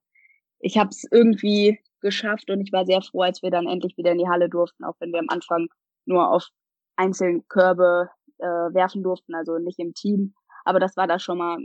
ich 0.58 0.78
habe 0.78 0.90
es 0.90 1.04
irgendwie 1.10 1.78
geschafft 2.00 2.50
und 2.50 2.60
ich 2.60 2.72
war 2.72 2.86
sehr 2.86 3.02
froh, 3.02 3.22
als 3.22 3.42
wir 3.42 3.50
dann 3.50 3.66
endlich 3.66 3.96
wieder 3.96 4.12
in 4.12 4.18
die 4.18 4.28
Halle 4.28 4.48
durften, 4.48 4.84
auch 4.84 4.94
wenn 5.00 5.12
wir 5.12 5.20
am 5.20 5.28
Anfang 5.28 5.68
nur 6.04 6.30
auf 6.30 6.48
einzelnen 6.96 7.46
Körbe 7.48 8.08
äh, 8.38 8.44
werfen 8.46 9.02
durften, 9.02 9.34
also 9.34 9.58
nicht 9.58 9.78
im 9.78 9.92
Team. 9.94 10.34
Aber 10.64 10.80
das 10.80 10.96
war 10.96 11.06
da 11.06 11.18
schon 11.18 11.38
mal 11.38 11.58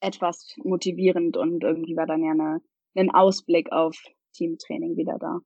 etwas 0.00 0.54
motivierend 0.62 1.36
und 1.36 1.62
irgendwie 1.62 1.96
war 1.96 2.06
dann 2.06 2.22
ja 2.22 2.32
eine, 2.32 2.60
ein 2.96 3.10
Ausblick 3.10 3.70
auf 3.72 3.96
Teamtraining 4.34 4.96
wieder 4.96 5.18
da. 5.18 5.40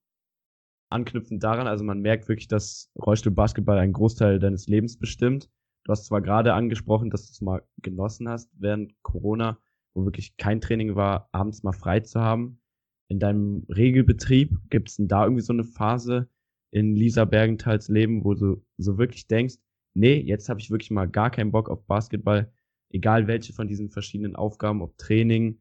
Anknüpfend 0.90 1.42
daran, 1.42 1.66
also 1.66 1.82
man 1.82 2.00
merkt 2.00 2.28
wirklich, 2.28 2.46
dass 2.46 2.90
Rollstuhl-Basketball 2.96 3.78
einen 3.78 3.92
Großteil 3.92 4.38
deines 4.38 4.68
Lebens 4.68 4.98
bestimmt. 4.98 5.48
Du 5.84 5.92
hast 5.92 6.06
zwar 6.06 6.22
gerade 6.22 6.54
angesprochen, 6.54 7.10
dass 7.10 7.26
du 7.26 7.32
es 7.32 7.40
mal 7.40 7.62
genossen 7.82 8.28
hast 8.28 8.50
während 8.58 8.94
Corona, 9.02 9.58
wo 9.94 10.04
wirklich 10.04 10.36
kein 10.38 10.60
Training 10.60 10.96
war, 10.96 11.28
abends 11.32 11.62
mal 11.62 11.72
frei 11.72 12.00
zu 12.00 12.20
haben. 12.20 12.60
In 13.08 13.18
deinem 13.20 13.66
Regelbetrieb 13.68 14.58
gibt 14.70 14.88
es 14.88 14.96
denn 14.96 15.08
da 15.08 15.24
irgendwie 15.24 15.42
so 15.42 15.52
eine 15.52 15.64
Phase 15.64 16.28
in 16.70 16.96
Lisa 16.96 17.26
Bergenthals 17.26 17.88
Leben, 17.88 18.24
wo 18.24 18.34
du 18.34 18.64
so 18.78 18.96
wirklich 18.96 19.28
denkst, 19.28 19.56
nee, 19.92 20.18
jetzt 20.20 20.48
habe 20.48 20.58
ich 20.58 20.70
wirklich 20.70 20.90
mal 20.90 21.06
gar 21.06 21.30
keinen 21.30 21.52
Bock 21.52 21.68
auf 21.68 21.86
Basketball, 21.86 22.50
egal 22.90 23.26
welche 23.26 23.52
von 23.52 23.68
diesen 23.68 23.90
verschiedenen 23.90 24.36
Aufgaben, 24.36 24.82
ob 24.82 24.96
Training, 24.96 25.60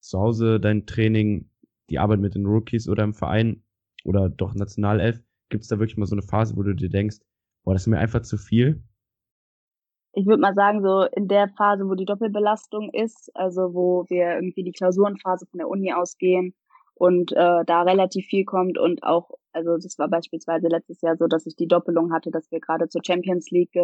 zu 0.00 0.18
Hause 0.18 0.60
dein 0.60 0.84
Training, 0.84 1.48
die 1.88 1.98
Arbeit 1.98 2.20
mit 2.20 2.34
den 2.34 2.44
Rookies 2.46 2.88
oder 2.88 3.04
im 3.04 3.14
Verein 3.14 3.62
oder 4.04 4.28
doch 4.28 4.54
Nationalelf, 4.54 5.22
gibt 5.48 5.62
es 5.62 5.68
da 5.68 5.78
wirklich 5.78 5.96
mal 5.96 6.06
so 6.06 6.14
eine 6.14 6.22
Phase, 6.22 6.56
wo 6.56 6.62
du 6.62 6.74
dir 6.74 6.90
denkst, 6.90 7.18
boah, 7.64 7.72
das 7.72 7.82
ist 7.82 7.88
mir 7.88 7.98
einfach 7.98 8.22
zu 8.22 8.36
viel? 8.36 8.82
Ich 10.14 10.26
würde 10.26 10.40
mal 10.40 10.54
sagen, 10.54 10.82
so 10.82 11.04
in 11.16 11.28
der 11.28 11.48
Phase, 11.48 11.88
wo 11.88 11.94
die 11.94 12.04
Doppelbelastung 12.04 12.90
ist, 12.92 13.30
also 13.34 13.74
wo 13.74 14.04
wir 14.08 14.34
irgendwie 14.34 14.62
die 14.62 14.72
Klausurenphase 14.72 15.46
von 15.46 15.58
der 15.58 15.68
Uni 15.68 15.92
ausgehen 15.92 16.54
und 16.94 17.32
äh, 17.32 17.64
da 17.64 17.82
relativ 17.82 18.26
viel 18.26 18.44
kommt 18.44 18.78
und 18.78 19.02
auch, 19.02 19.30
also 19.52 19.76
das 19.78 19.98
war 19.98 20.08
beispielsweise 20.08 20.68
letztes 20.68 21.00
Jahr 21.00 21.16
so, 21.16 21.26
dass 21.26 21.46
ich 21.46 21.56
die 21.56 21.68
Doppelung 21.68 22.12
hatte, 22.12 22.30
dass 22.30 22.50
wir 22.50 22.60
gerade 22.60 22.88
zur 22.88 23.02
Champions 23.04 23.50
League 23.50 23.74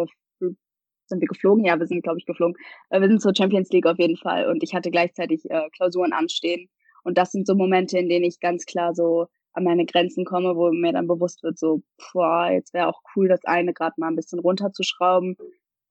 sind 1.09 1.21
wir 1.21 1.27
geflogen? 1.27 1.65
Ja, 1.65 1.77
wir 1.79 1.87
sind, 1.87 2.03
glaube 2.03 2.19
ich, 2.19 2.25
geflogen. 2.25 2.55
Äh, 2.89 3.01
wir 3.01 3.09
sind 3.09 3.21
zur 3.21 3.33
Champions 3.35 3.69
League 3.71 3.87
auf 3.87 3.99
jeden 3.99 4.17
Fall 4.17 4.47
und 4.49 4.63
ich 4.63 4.73
hatte 4.73 4.91
gleichzeitig 4.91 5.49
äh, 5.49 5.69
Klausuren 5.75 6.13
anstehen. 6.13 6.69
Und 7.03 7.17
das 7.17 7.31
sind 7.31 7.47
so 7.47 7.55
Momente, 7.55 7.97
in 7.97 8.09
denen 8.09 8.25
ich 8.25 8.39
ganz 8.39 8.65
klar 8.65 8.93
so 8.93 9.27
an 9.53 9.63
meine 9.63 9.85
Grenzen 9.85 10.25
komme, 10.25 10.55
wo 10.55 10.71
mir 10.71 10.93
dann 10.93 11.07
bewusst 11.07 11.43
wird, 11.43 11.57
so, 11.57 11.81
boah, 12.13 12.49
jetzt 12.51 12.73
wäre 12.73 12.87
auch 12.87 13.01
cool, 13.15 13.27
das 13.27 13.43
eine 13.45 13.73
gerade 13.73 13.95
mal 13.97 14.07
ein 14.07 14.15
bisschen 14.15 14.39
runterzuschrauben. 14.39 15.35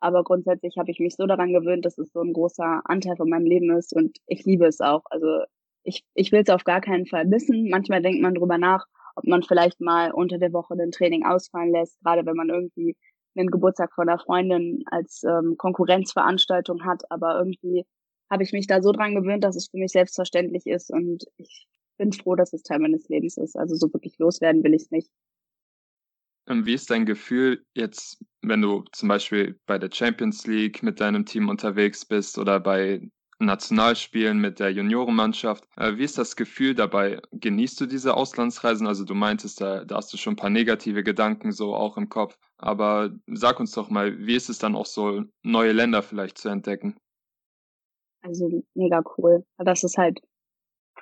Aber 0.01 0.25
grundsätzlich 0.25 0.77
habe 0.79 0.91
ich 0.91 1.01
mich 1.01 1.17
so 1.17 1.27
daran 1.27 1.53
gewöhnt, 1.53 1.85
dass 1.85 1.99
es 1.99 2.13
so 2.13 2.21
ein 2.21 2.33
großer 2.33 2.83
Anteil 2.85 3.17
von 3.17 3.29
meinem 3.29 3.47
Leben 3.47 3.71
ist 3.77 3.95
und 3.95 4.19
ich 4.27 4.45
liebe 4.45 4.67
es 4.67 4.81
auch. 4.81 5.03
Also 5.11 5.43
ich, 5.83 6.05
ich 6.15 6.33
will 6.33 6.43
es 6.43 6.51
auf 6.51 6.65
gar 6.65 6.81
keinen 6.81 7.07
Fall 7.07 7.27
missen. 7.27 7.69
Manchmal 7.71 8.03
denkt 8.03 8.21
man 8.21 8.35
drüber 8.35 8.59
nach, 8.59 8.87
ob 9.17 9.25
man 9.27 9.43
vielleicht 9.43 9.81
mal 9.81 10.13
unter 10.13 10.39
der 10.39 10.53
Woche 10.53 10.77
den 10.77 10.93
Training 10.93 11.25
ausfallen 11.27 11.73
lässt, 11.73 11.99
gerade 12.01 12.25
wenn 12.27 12.37
man 12.37 12.51
irgendwie 12.51 12.97
einen 13.37 13.51
Geburtstag 13.51 13.93
von 13.95 14.09
einer 14.09 14.19
Freundin 14.19 14.85
als 14.87 15.23
ähm, 15.25 15.57
Konkurrenzveranstaltung 15.57 16.85
hat. 16.85 17.03
Aber 17.11 17.39
irgendwie 17.39 17.85
habe 18.31 18.43
ich 18.43 18.53
mich 18.53 18.67
da 18.67 18.83
so 18.83 18.93
dran 18.93 19.15
gewöhnt, 19.15 19.45
dass 19.45 19.57
es 19.57 19.69
für 19.69 19.79
mich 19.79 19.93
selbstverständlich 19.93 20.67
ist 20.67 20.91
und 20.91 21.25
ich 21.37 21.67
bin 21.97 22.13
froh, 22.13 22.37
dass 22.37 22.53
es 22.53 22.63
Teil 22.63 22.79
meines 22.79 23.09
Lebens 23.09 23.37
ist. 23.37 23.57
Also 23.57 23.75
so 23.75 23.93
wirklich 23.93 24.19
loswerden 24.19 24.63
will 24.63 24.75
ich 24.75 24.83
es 24.83 24.91
nicht. 24.91 25.11
Wie 26.51 26.75
ist 26.75 26.91
dein 26.91 27.05
Gefühl 27.05 27.65
jetzt, 27.75 28.25
wenn 28.43 28.63
du 28.63 28.85
zum 28.93 29.09
Beispiel 29.09 29.59
bei 29.67 29.79
der 29.79 29.91
Champions 29.93 30.47
League 30.47 30.83
mit 30.83 31.01
deinem 31.01 31.27
Team 31.27 31.49
unterwegs 31.49 32.05
bist 32.05 32.39
oder 32.39 32.59
bei 32.59 33.09
Nationalspielen 33.39 34.41
mit 34.41 34.59
der 34.59 34.73
Juniorenmannschaft? 34.73 35.65
Äh, 35.77 35.97
wie 35.97 36.05
ist 36.05 36.19
das 36.19 36.37
Gefühl 36.37 36.75
dabei? 36.75 37.21
Genießt 37.33 37.81
du 37.81 37.87
diese 37.87 38.17
Auslandsreisen? 38.17 38.87
Also 38.87 39.05
du 39.05 39.15
meintest, 39.15 39.61
da, 39.61 39.85
da 39.85 39.97
hast 39.97 40.13
du 40.13 40.17
schon 40.17 40.33
ein 40.33 40.37
paar 40.37 40.51
negative 40.51 41.05
Gedanken 41.05 41.53
so 41.53 41.75
auch 41.75 41.97
im 41.97 42.09
Kopf. 42.09 42.39
Aber 42.57 43.11
sag 43.27 43.61
uns 43.61 43.73
doch 43.73 43.91
mal, 43.91 44.19
wie 44.19 44.35
ist 44.35 44.49
es 44.49 44.59
dann 44.59 44.75
auch 44.75 44.87
so, 44.87 45.25
neue 45.43 45.73
Länder 45.73 46.03
vielleicht 46.03 46.39
zu 46.39 46.49
entdecken? 46.49 46.97
Also 48.23 48.65
mega 48.75 49.03
cool. 49.17 49.45
Das 49.59 49.85
ist 49.85 49.97
halt, 49.97 50.21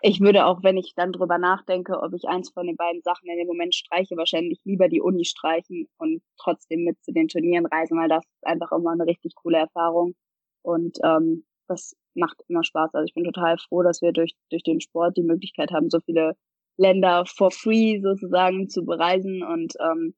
ich 0.03 0.21
würde 0.21 0.47
auch, 0.47 0.63
wenn 0.63 0.77
ich 0.77 0.95
dann 0.95 1.13
drüber 1.13 1.39
nachdenke, 1.39 2.01
ob 2.01 2.13
ich 2.15 2.29
eins 2.29 2.51
von 2.51 2.67
den 2.67 2.77
beiden 2.77 3.03
Sachen 3.03 3.29
in 3.29 3.39
dem 3.39 3.47
Moment 3.47 3.75
streiche, 3.75 4.17
wahrscheinlich 4.17 4.61
lieber 4.65 4.89
die 4.89 5.01
Uni 5.01 5.25
streichen 5.25 5.89
und 5.99 6.23
trotzdem 6.39 6.85
mit 6.85 7.03
zu 7.03 7.13
den 7.13 7.29
Turnieren 7.29 7.67
reisen, 7.67 7.99
weil 7.99 8.09
das 8.09 8.25
ist 8.25 8.47
einfach 8.47 8.73
immer 8.73 8.93
eine 8.93 9.07
richtig 9.07 9.35
coole 9.35 9.59
Erfahrung. 9.59 10.15
Und 10.63 10.99
ähm, 11.05 11.45
das 11.69 11.97
macht 12.15 12.43
immer 12.49 12.65
Spaß. 12.65 12.95
Also 12.95 13.05
ich 13.07 13.15
bin 13.15 13.25
total 13.25 13.59
froh, 13.59 13.83
dass 13.83 14.03
wir 14.03 14.13
durch, 14.13 14.35
durch 14.51 14.63
den 14.63 14.81
Sport 14.81 15.17
die 15.17 15.23
Möglichkeit 15.23 15.71
haben, 15.71 15.91
so 15.91 16.01
viele 16.01 16.37
Länder 16.77 17.25
for 17.27 17.51
free 17.51 18.01
sozusagen 18.01 18.69
zu 18.69 18.85
bereisen. 18.85 19.43
Und 19.43 19.75
ähm, 19.81 20.15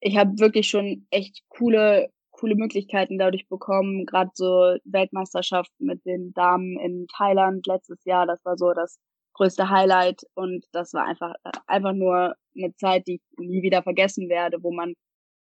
ich 0.00 0.16
habe 0.16 0.38
wirklich 0.38 0.68
schon 0.68 1.06
echt 1.10 1.42
coole 1.48 2.10
coole 2.44 2.56
Möglichkeiten 2.56 3.18
dadurch 3.18 3.48
bekommen. 3.48 4.04
Gerade 4.04 4.30
so 4.34 4.76
Weltmeisterschaft 4.84 5.72
mit 5.78 6.04
den 6.04 6.34
Damen 6.34 6.78
in 6.78 7.06
Thailand 7.16 7.66
letztes 7.66 8.04
Jahr, 8.04 8.26
das 8.26 8.44
war 8.44 8.58
so 8.58 8.74
das 8.74 8.98
größte 9.32 9.70
Highlight 9.70 10.22
und 10.34 10.66
das 10.72 10.92
war 10.92 11.06
einfach 11.06 11.32
einfach 11.66 11.94
nur 11.94 12.34
eine 12.54 12.74
Zeit, 12.76 13.06
die 13.06 13.14
ich 13.14 13.22
nie 13.38 13.62
wieder 13.62 13.82
vergessen 13.82 14.28
werde, 14.28 14.58
wo 14.62 14.72
man 14.72 14.92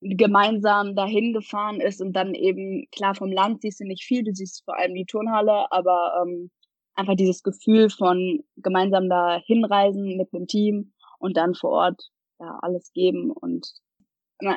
gemeinsam 0.03 0.95
dahin 0.95 1.33
gefahren 1.33 1.81
ist 1.81 2.03
und 2.03 2.13
dann 2.13 2.35
eben 2.35 2.87
klar 2.93 3.15
vom 3.15 3.33
Land 3.33 3.63
siehst 3.63 3.81
du 3.81 3.85
nicht 3.85 4.05
viel, 4.05 4.23
du 4.23 4.35
siehst 4.35 4.63
vor 4.65 4.79
allem 4.79 4.95
die 4.95 5.07
Turnhalle, 5.07 5.73
aber 5.73 6.23
ähm, 6.23 6.51
einfach 6.95 7.17
dieses 7.17 7.43
Gefühl 7.43 7.89
von 7.89 8.41
gemeinsam 8.57 9.09
da 9.09 9.41
hinreisen 9.47 10.19
mit 10.19 10.33
dem 10.35 10.47
Team 10.47 10.93
und 11.19 11.39
dann 11.39 11.55
vor 11.55 11.71
Ort 11.71 12.11
ja 12.39 12.59
alles 12.61 12.93
geben 12.93 13.31
und 13.31 13.67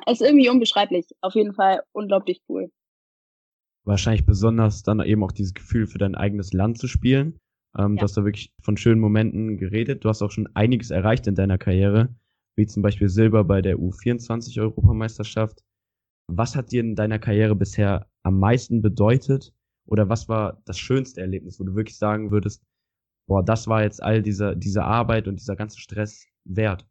ist 0.08 0.22
irgendwie 0.22 0.50
unbeschreiblich. 0.50 1.08
Auf 1.22 1.36
jeden 1.36 1.54
Fall 1.54 1.84
unglaublich 1.92 2.42
cool. 2.50 2.72
Wahrscheinlich 3.86 4.26
besonders 4.26 4.84
dann 4.84 5.02
eben 5.02 5.24
auch 5.24 5.32
dieses 5.32 5.54
Gefühl 5.54 5.88
für 5.88 5.98
dein 5.98 6.16
eigenes 6.16 6.54
Land 6.54 6.78
zu 6.78 6.88
spielen. 6.88 7.40
Ähm, 7.78 7.96
ja. 7.96 8.00
Du 8.00 8.04
hast 8.04 8.16
da 8.16 8.24
wirklich 8.24 8.54
von 8.62 8.78
schönen 8.78 9.02
Momenten 9.02 9.58
geredet. 9.58 10.04
Du 10.06 10.10
hast 10.10 10.22
auch 10.22 10.32
schon 10.32 10.48
einiges 10.54 10.92
erreicht 10.92 11.28
in 11.28 11.36
deiner 11.36 11.58
Karriere, 11.58 12.16
wie 12.56 12.66
zum 12.66 12.84
Beispiel 12.84 13.10
Silber 13.10 13.44
bei 13.44 13.62
der 13.62 13.78
U24 13.78 14.60
Europameisterschaft. 14.62 15.64
Was 16.28 16.56
hat 16.56 16.72
dir 16.72 16.82
in 16.82 16.96
deiner 16.96 17.20
Karriere 17.20 17.56
bisher 17.56 18.08
am 18.24 18.40
meisten 18.40 18.82
bedeutet? 18.82 19.54
Oder 19.86 20.08
was 20.08 20.30
war 20.30 20.62
das 20.66 20.78
schönste 20.78 21.20
Erlebnis, 21.20 21.60
wo 21.60 21.66
du 21.66 21.76
wirklich 21.76 21.98
sagen 21.98 22.32
würdest, 22.32 22.64
boah, 23.28 23.44
das 23.44 23.68
war 23.68 23.84
jetzt 23.84 24.02
all 24.02 24.22
diese, 24.22 24.56
diese 24.56 24.84
Arbeit 24.84 25.28
und 25.28 25.40
dieser 25.40 25.58
ganze 25.58 25.80
Stress 25.80 26.26
wert? 26.46 26.88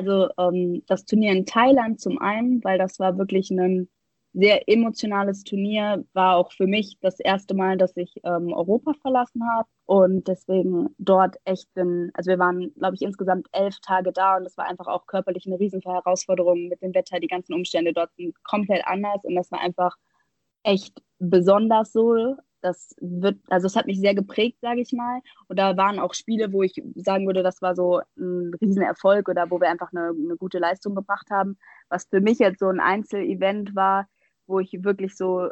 Also 0.00 0.30
ähm, 0.38 0.82
das 0.86 1.04
Turnier 1.04 1.32
in 1.32 1.44
Thailand 1.44 2.00
zum 2.00 2.18
einen, 2.18 2.64
weil 2.64 2.78
das 2.78 2.98
war 2.98 3.18
wirklich 3.18 3.50
ein 3.50 3.86
sehr 4.32 4.66
emotionales 4.66 5.44
Turnier, 5.44 6.06
war 6.14 6.36
auch 6.36 6.52
für 6.52 6.66
mich 6.66 6.96
das 7.02 7.20
erste 7.20 7.52
Mal, 7.52 7.76
dass 7.76 7.94
ich 7.98 8.14
ähm, 8.24 8.50
Europa 8.50 8.94
verlassen 9.02 9.42
habe 9.52 9.68
und 9.84 10.26
deswegen 10.26 10.88
dort 10.96 11.36
echt 11.44 11.68
bin, 11.74 12.10
also 12.14 12.30
wir 12.30 12.38
waren, 12.38 12.72
glaube 12.76 12.94
ich, 12.94 13.02
insgesamt 13.02 13.48
elf 13.52 13.78
Tage 13.80 14.10
da 14.12 14.38
und 14.38 14.44
das 14.44 14.56
war 14.56 14.66
einfach 14.66 14.86
auch 14.86 15.06
körperlich 15.06 15.44
eine 15.46 15.60
riesen 15.60 15.82
Herausforderung 15.82 16.68
mit 16.68 16.80
dem 16.80 16.94
Wetter, 16.94 17.20
die 17.20 17.26
ganzen 17.26 17.52
Umstände 17.52 17.92
dort 17.92 18.14
sind 18.16 18.42
komplett 18.44 18.86
anders 18.86 19.22
und 19.24 19.34
das 19.34 19.50
war 19.50 19.60
einfach 19.60 19.96
echt 20.62 21.02
besonders 21.18 21.92
so 21.92 22.36
das 22.60 22.94
wird, 23.00 23.38
also 23.48 23.66
es 23.66 23.76
hat 23.76 23.86
mich 23.86 24.00
sehr 24.00 24.14
geprägt, 24.14 24.58
sage 24.60 24.80
ich 24.80 24.92
mal. 24.92 25.20
Und 25.48 25.58
da 25.58 25.76
waren 25.76 25.98
auch 25.98 26.14
Spiele, 26.14 26.52
wo 26.52 26.62
ich 26.62 26.74
sagen 26.94 27.26
würde, 27.26 27.42
das 27.42 27.62
war 27.62 27.74
so 27.74 28.00
ein 28.18 28.52
Riesenerfolg 28.60 29.28
oder 29.28 29.50
wo 29.50 29.60
wir 29.60 29.68
einfach 29.70 29.90
eine, 29.92 30.08
eine 30.08 30.36
gute 30.36 30.58
Leistung 30.58 30.94
gebracht 30.94 31.30
haben. 31.30 31.58
Was 31.88 32.06
für 32.06 32.20
mich 32.20 32.38
jetzt 32.38 32.60
so 32.60 32.68
ein 32.68 32.80
Einzelevent 32.80 33.74
war, 33.74 34.06
wo 34.46 34.60
ich 34.60 34.72
wirklich 34.84 35.16
so, 35.16 35.50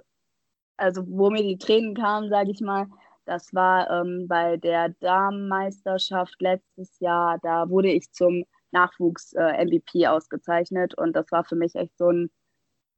also 0.76 1.02
wo 1.06 1.30
mir 1.30 1.42
die 1.42 1.58
Tränen 1.58 1.94
kamen, 1.94 2.30
sage 2.30 2.50
ich 2.50 2.60
mal, 2.60 2.86
das 3.24 3.52
war 3.54 3.90
ähm, 3.90 4.26
bei 4.26 4.56
der 4.56 4.90
Damenmeisterschaft 5.00 6.36
letztes 6.40 6.98
Jahr. 6.98 7.38
Da 7.42 7.68
wurde 7.68 7.90
ich 7.90 8.10
zum 8.12 8.44
Nachwuchs-MVP 8.70 10.02
äh, 10.02 10.06
ausgezeichnet 10.06 10.94
und 10.96 11.14
das 11.14 11.30
war 11.30 11.44
für 11.44 11.56
mich 11.56 11.74
echt 11.74 11.96
so 11.98 12.10
ein 12.10 12.30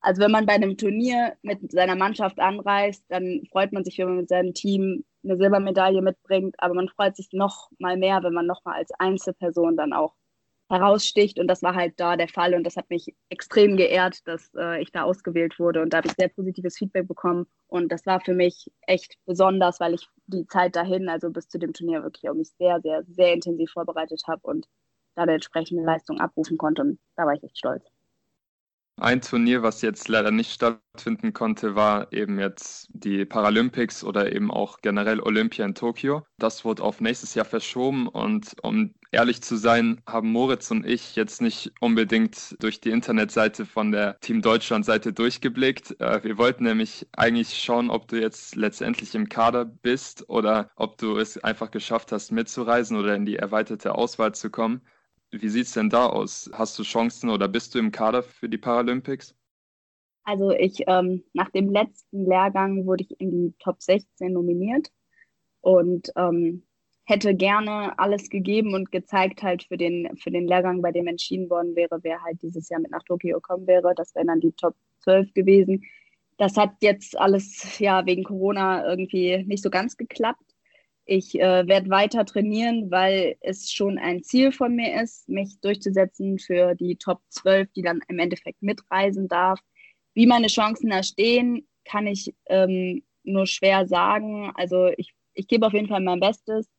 also 0.01 0.23
wenn 0.23 0.31
man 0.31 0.47
bei 0.47 0.55
einem 0.55 0.77
Turnier 0.77 1.37
mit 1.43 1.71
seiner 1.73 1.97
Mannschaft 1.97 2.39
anreist, 2.39 3.05
dann 3.09 3.43
freut 3.51 3.73
man 3.73 3.85
sich, 3.85 3.99
wenn 3.99 4.09
man 4.09 4.17
mit 4.19 4.29
seinem 4.29 4.55
Team 4.55 5.05
eine 5.23 5.37
Silbermedaille 5.37 6.03
mitbringt, 6.03 6.55
aber 6.59 6.75
man 6.75 6.89
freut 6.89 7.17
sich 7.17 7.29
noch 7.33 7.71
mal 7.79 7.97
mehr, 7.97 8.23
wenn 8.23 8.33
man 8.33 8.47
noch 8.47 8.65
mal 8.65 8.77
als 8.77 8.91
Einzelperson 8.99 9.77
dann 9.77 9.93
auch 9.93 10.15
heraussticht. 10.71 11.39
Und 11.39 11.49
das 11.49 11.63
war 11.63 11.75
halt 11.75 11.95
da 11.99 12.17
der 12.17 12.29
Fall. 12.29 12.55
Und 12.55 12.65
das 12.65 12.77
hat 12.77 12.89
mich 12.91 13.15
extrem 13.29 13.77
geehrt, 13.77 14.27
dass 14.27 14.51
äh, 14.57 14.81
ich 14.81 14.93
da 14.93 15.03
ausgewählt 15.03 15.59
wurde. 15.59 15.83
Und 15.83 15.93
da 15.93 15.99
habe 15.99 16.09
ich 16.09 16.15
sehr 16.17 16.29
positives 16.29 16.79
Feedback 16.79 17.09
bekommen. 17.09 17.47
Und 17.67 17.93
das 17.93 18.07
war 18.07 18.21
für 18.21 18.35
mich 18.35 18.71
echt 18.83 19.17
besonders, 19.27 19.81
weil 19.81 19.95
ich 19.95 20.09
die 20.27 20.47
Zeit 20.47 20.77
dahin, 20.77 21.09
also 21.09 21.31
bis 21.31 21.49
zu 21.49 21.59
dem 21.59 21.73
Turnier 21.73 22.03
wirklich 22.03 22.29
auch 22.31 22.35
mich 22.35 22.51
sehr, 22.59 22.81
sehr, 22.81 23.05
sehr 23.09 23.35
intensiv 23.35 23.73
vorbereitet 23.73 24.23
habe 24.29 24.41
und 24.45 24.67
da 25.17 25.23
eine 25.23 25.35
entsprechende 25.35 25.83
Leistung 25.83 26.21
abrufen 26.21 26.57
konnte. 26.57 26.83
Und 26.83 27.01
da 27.17 27.27
war 27.27 27.35
ich 27.35 27.43
echt 27.43 27.59
stolz. 27.59 27.85
Ein 29.01 29.23
Turnier, 29.23 29.63
was 29.63 29.81
jetzt 29.81 30.09
leider 30.09 30.31
nicht 30.31 30.53
stattfinden 30.53 31.33
konnte, 31.33 31.75
war 31.75 32.13
eben 32.13 32.39
jetzt 32.39 32.87
die 32.93 33.25
Paralympics 33.25 34.05
oder 34.05 34.31
eben 34.31 34.51
auch 34.51 34.83
generell 34.83 35.21
Olympia 35.21 35.65
in 35.65 35.75
Tokio. 35.75 36.27
Das 36.39 36.67
wurde 36.67 36.83
auf 36.83 37.01
nächstes 37.01 37.35
Jahr 37.35 37.47
verschoben 37.47 38.09
und 38.09 38.55
um 38.63 38.93
ehrlich 39.11 39.43
zu 39.43 39.57
sein, 39.57 40.03
haben 40.07 40.31
Moritz 40.31 40.71
und 40.71 40.85
ich 40.85 41.17
jetzt 41.17 41.41
nicht 41.41 41.73
unbedingt 41.81 42.57
durch 42.63 42.83
die 42.83 42.91
Internetseite 42.91 43.65
von 43.65 43.91
der 43.91 44.21
Team 44.21 44.43
Deutschland 44.43 44.85
Seite 44.85 45.15
durchgeblickt. 45.15 45.99
Äh, 45.99 46.23
wir 46.23 46.37
wollten 46.37 46.65
nämlich 46.65 47.09
eigentlich 47.13 47.57
schauen, 47.57 47.89
ob 47.89 48.07
du 48.07 48.21
jetzt 48.21 48.55
letztendlich 48.55 49.15
im 49.15 49.31
Kader 49.31 49.65
bist 49.65 50.29
oder 50.29 50.71
ob 50.77 50.99
du 50.99 51.17
es 51.17 51.39
einfach 51.43 51.71
geschafft 51.71 52.13
hast, 52.13 52.33
mitzureisen 52.33 52.99
oder 52.99 53.15
in 53.15 53.25
die 53.25 53.37
erweiterte 53.37 53.95
Auswahl 53.95 54.35
zu 54.35 54.51
kommen. 54.51 54.83
Wie 55.33 55.49
sieht 55.49 55.67
es 55.67 55.73
denn 55.73 55.91
da 55.91 56.07
aus? 56.07 56.51
Hast 56.53 56.79
du 56.79 56.83
Chancen 56.83 57.31
oder 57.31 57.49
bist 57.49 57.75
du 57.75 57.79
im 57.79 57.93
Kader 57.93 58.23
für 58.23 58.49
die 58.49 58.59
Paralympics? 58.59 59.35
Also 60.25 60.51
ich, 60.51 60.85
ähm, 60.87 61.25
nach 61.33 61.51
dem 61.51 61.71
letzten 61.71 62.27
Lehrgang 62.27 62.85
wurde 62.87 63.05
ich 63.05 63.21
in 63.21 63.31
die 63.31 63.55
Top 63.59 63.81
16 63.81 64.33
nominiert 64.33 64.89
und 65.61 66.13
ähm, 66.17 66.65
hätte 67.05 67.35
gerne 67.35 67.99
alles 67.99 68.29
gegeben 68.29 68.75
und 68.75 68.93
gezeigt 68.93 69.43
halt 69.43 69.65
für 69.65 69.77
den, 69.77 70.17
für 70.17 70.31
den 70.31 70.47
Lehrgang, 70.47 70.83
bei 70.83 70.93
dem 70.93 71.07
entschieden 71.07 71.49
worden 71.49 71.75
wäre, 71.75 71.99
wer 72.03 72.23
halt 72.23 72.43
dieses 72.43 72.69
Jahr 72.69 72.81
mit 72.81 72.91
nach 72.91 73.03
Tokio 73.05 73.37
gekommen 73.37 73.67
wäre. 73.67 73.95
Das 73.97 74.15
wären 74.15 74.29
dann 74.29 74.41
die 74.41 74.53
Top 74.53 74.75
12 75.01 75.33
gewesen. 75.35 75.85
Das 76.39 76.57
hat 76.57 76.75
jetzt 76.81 77.19
alles 77.19 77.79
ja 77.79 78.05
wegen 78.07 78.25
Corona 78.25 78.87
irgendwie 78.89 79.45
nicht 79.45 79.63
so 79.63 79.71
ganz 79.71 79.97
geklappt 79.97 80.50
Ich 81.13 81.35
äh, 81.35 81.67
werde 81.67 81.91
weiter 81.91 82.25
trainieren, 82.25 82.89
weil 82.93 83.37
es 83.41 83.73
schon 83.73 83.99
ein 83.99 84.23
Ziel 84.23 84.53
von 84.53 84.77
mir 84.77 85.03
ist, 85.03 85.29
mich 85.29 85.59
durchzusetzen 85.61 86.39
für 86.39 86.77
die 86.77 86.99
Top 86.99 87.21
12, 87.31 87.73
die 87.73 87.83
dann 87.83 87.99
im 88.07 88.21
Endeffekt 88.21 88.63
mitreisen 88.63 89.27
darf. 89.27 89.59
Wie 90.15 90.27
meine 90.27 90.47
Chancen 90.47 90.89
da 90.89 91.03
stehen, 91.03 91.67
kann 91.85 92.07
ich 92.07 92.33
ähm, 92.47 93.03
nur 93.25 93.49
schwer 93.49 93.89
sagen. 93.89 94.53
Also 94.55 94.87
ich, 94.97 95.13
ich 95.35 95.49
gebe 95.49 95.67
auf 95.67 95.73
jeden 95.73 95.89
Fall 95.89 96.01
mein 96.01 96.21
Bestes. 96.21 96.71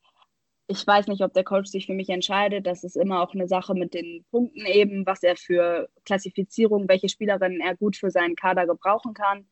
Ich 0.68 0.88
weiß 0.88 1.08
nicht, 1.08 1.22
ob 1.24 1.34
der 1.34 1.44
Coach 1.44 1.70
sich 1.70 1.86
für 1.86 1.94
mich 1.94 2.08
entscheidet. 2.08 2.66
Das 2.66 2.86
ist 2.86 2.96
immer 2.96 3.22
auch 3.24 3.34
eine 3.34 3.50
Sache 3.50 3.74
mit 3.74 3.94
den 3.94 4.24
Punkten 4.32 4.66
eben, 4.66 5.06
was 5.06 5.24
er 5.24 5.36
für 5.36 5.90
Klassifizierung, 6.06 6.88
welche 6.88 7.10
Spielerinnen 7.10 7.60
er 7.60 7.76
gut 7.76 7.98
für 7.98 8.12
seinen 8.12 8.38
Kader 8.38 8.66
gebrauchen 8.66 9.14
kann. 9.14 9.46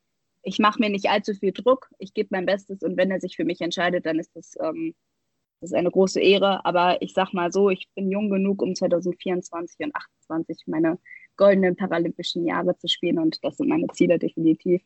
Ich 0.49 0.57
mache 0.57 0.79
mir 0.79 0.89
nicht 0.89 1.11
allzu 1.11 1.35
viel 1.35 1.51
Druck. 1.51 1.91
Ich 1.99 2.15
gebe 2.15 2.29
mein 2.31 2.47
Bestes 2.47 2.81
und 2.81 2.97
wenn 2.97 3.11
er 3.11 3.19
sich 3.19 3.35
für 3.35 3.45
mich 3.45 3.61
entscheidet, 3.61 4.07
dann 4.07 4.17
ist 4.17 4.35
das, 4.35 4.57
ähm, 4.59 4.95
das 5.61 5.69
ist 5.69 5.75
eine 5.75 5.91
große 5.91 6.19
Ehre. 6.19 6.65
Aber 6.65 6.99
ich 7.03 7.13
sag 7.13 7.33
mal 7.33 7.51
so, 7.51 7.69
ich 7.69 7.87
bin 7.93 8.09
jung 8.09 8.31
genug, 8.31 8.63
um 8.63 8.73
2024 8.73 9.85
und 9.85 9.93
2028 9.93 10.63
meine 10.65 10.97
goldenen 11.37 11.75
paralympischen 11.75 12.47
Jahre 12.47 12.75
zu 12.77 12.87
spielen 12.87 13.19
und 13.19 13.43
das 13.43 13.57
sind 13.57 13.69
meine 13.69 13.85
Ziele 13.93 14.17
definitiv. 14.17 14.81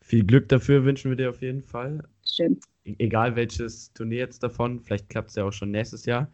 Viel 0.00 0.24
Glück 0.24 0.48
dafür 0.48 0.84
wünschen 0.84 1.12
wir 1.12 1.16
dir 1.16 1.30
auf 1.30 1.42
jeden 1.42 1.62
Fall. 1.62 2.02
Schön. 2.26 2.58
E-, 2.84 2.96
egal 2.98 3.36
welches 3.36 3.92
Turnier 3.92 4.18
jetzt 4.18 4.42
davon, 4.42 4.80
vielleicht 4.80 5.08
klappt 5.10 5.30
es 5.30 5.36
ja 5.36 5.44
auch 5.44 5.52
schon 5.52 5.70
nächstes 5.70 6.06
Jahr. 6.06 6.28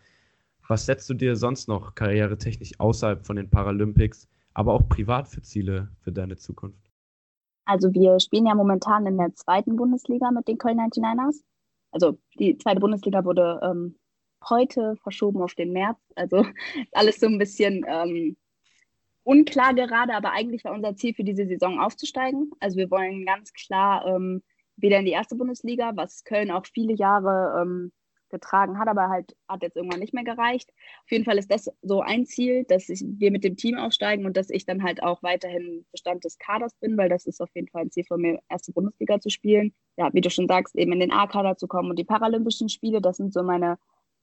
Was 0.66 0.86
setzt 0.86 1.10
du 1.10 1.14
dir 1.14 1.36
sonst 1.36 1.68
noch 1.68 1.94
karrieretechnisch 1.94 2.72
außerhalb 2.78 3.26
von 3.26 3.36
den 3.36 3.50
Paralympics, 3.50 4.26
aber 4.54 4.72
auch 4.72 4.88
privat 4.88 5.28
für 5.28 5.42
Ziele 5.42 5.90
für 6.00 6.12
deine 6.12 6.36
Zukunft? 6.36 6.87
Also 7.68 7.92
wir 7.92 8.18
spielen 8.18 8.46
ja 8.46 8.54
momentan 8.54 9.04
in 9.04 9.18
der 9.18 9.34
zweiten 9.34 9.76
Bundesliga 9.76 10.30
mit 10.30 10.48
den 10.48 10.56
Köln 10.56 10.80
99ers. 10.80 11.42
Also 11.90 12.18
die 12.38 12.56
zweite 12.56 12.80
Bundesliga 12.80 13.26
wurde 13.26 13.60
ähm, 13.62 13.98
heute 14.48 14.96
verschoben 15.02 15.42
auf 15.42 15.54
den 15.54 15.72
März. 15.72 15.98
Also 16.14 16.46
alles 16.92 17.20
so 17.20 17.26
ein 17.26 17.36
bisschen 17.36 17.84
ähm, 17.86 18.38
unklar 19.22 19.74
gerade, 19.74 20.14
aber 20.14 20.32
eigentlich 20.32 20.64
war 20.64 20.72
unser 20.72 20.96
Ziel 20.96 21.12
für 21.12 21.24
diese 21.24 21.46
Saison 21.46 21.78
aufzusteigen. 21.78 22.50
Also 22.58 22.78
wir 22.78 22.90
wollen 22.90 23.26
ganz 23.26 23.52
klar 23.52 24.06
ähm, 24.06 24.42
wieder 24.76 25.00
in 25.00 25.04
die 25.04 25.10
erste 25.10 25.36
Bundesliga, 25.36 25.92
was 25.94 26.24
Köln 26.24 26.50
auch 26.50 26.64
viele 26.64 26.94
Jahre 26.94 27.60
ähm, 27.60 27.92
getragen 28.30 28.78
hat, 28.78 28.88
aber 28.88 29.08
halt 29.08 29.36
hat 29.48 29.62
jetzt 29.62 29.76
irgendwann 29.76 30.00
nicht 30.00 30.14
mehr 30.14 30.24
gereicht. 30.24 30.70
Auf 31.04 31.10
jeden 31.10 31.24
Fall 31.24 31.38
ist 31.38 31.50
das 31.50 31.70
so 31.82 32.00
ein 32.00 32.26
Ziel, 32.26 32.64
dass 32.64 32.88
ich, 32.88 33.04
wir 33.06 33.30
mit 33.30 33.44
dem 33.44 33.56
Team 33.56 33.76
aufsteigen 33.76 34.26
und 34.26 34.36
dass 34.36 34.50
ich 34.50 34.66
dann 34.66 34.82
halt 34.82 35.02
auch 35.02 35.22
weiterhin 35.22 35.86
Bestand 35.92 36.24
des 36.24 36.38
Kaders 36.38 36.74
bin, 36.80 36.96
weil 36.96 37.08
das 37.08 37.26
ist 37.26 37.40
auf 37.40 37.50
jeden 37.54 37.68
Fall 37.68 37.82
ein 37.82 37.90
Ziel 37.90 38.04
von 38.04 38.20
mir, 38.20 38.40
erste 38.48 38.72
Bundesliga 38.72 39.20
zu 39.20 39.30
spielen. 39.30 39.74
Ja, 39.96 40.10
wie 40.12 40.20
du 40.20 40.30
schon 40.30 40.48
sagst, 40.48 40.76
eben 40.76 40.92
in 40.92 41.00
den 41.00 41.12
A-Kader 41.12 41.56
zu 41.56 41.66
kommen 41.66 41.90
und 41.90 41.98
die 41.98 42.04
Paralympischen 42.04 42.68
Spiele, 42.68 43.00
das 43.00 43.16
sind 43.16 43.32
so 43.32 43.42
meine 43.42 43.78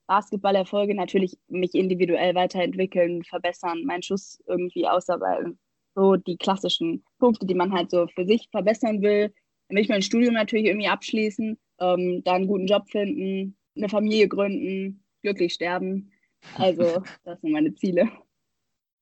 Basketballerfolge 0.08 0.96
natürlich 0.96 1.38
mich 1.48 1.74
individuell 1.74 2.36
weiterentwickeln, 2.36 3.24
verbessern, 3.24 3.84
meinen 3.86 4.04
Schuss 4.04 4.42
irgendwie 4.48 4.88
ausarbeiten. 4.88 5.60
So 5.96 6.16
die 6.16 6.38
klassischen 6.38 7.04
Punkte, 7.20 7.46
die 7.46 7.56
man 7.56 7.74
halt 7.74 7.90
so 7.90 8.08
für 8.08 8.26
sich 8.26 8.50
verbessern 8.52 9.02
will. 9.02 9.34
Dann 9.68 9.78
will 9.78 9.84
ich 9.84 9.90
mein 9.90 10.02
Studium 10.02 10.34
natürlich 10.34 10.66
irgendwie 10.66 10.88
abschließen, 10.88 11.58
ähm, 11.80 12.22
dann 12.24 12.36
einen 12.36 12.48
guten 12.48 12.68
Job 12.68 12.90
finden, 12.90 13.58
eine 13.76 13.90
Familie 13.90 14.28
gründen, 14.28 15.04
glücklich 15.22 15.54
sterben. 15.54 16.12
Also, 16.58 17.04
das 17.24 17.42
sind 17.42 17.52
meine 17.52 17.74
Ziele. 17.76 18.10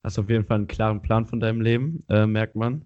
Hast 0.02 0.18
auf 0.18 0.28
jeden 0.28 0.44
Fall 0.44 0.58
einen 0.58 0.66
klaren 0.66 1.00
Plan 1.00 1.26
von 1.26 1.40
deinem 1.40 1.60
Leben, 1.60 2.04
äh, 2.08 2.26
merkt 2.26 2.56
man. 2.56 2.84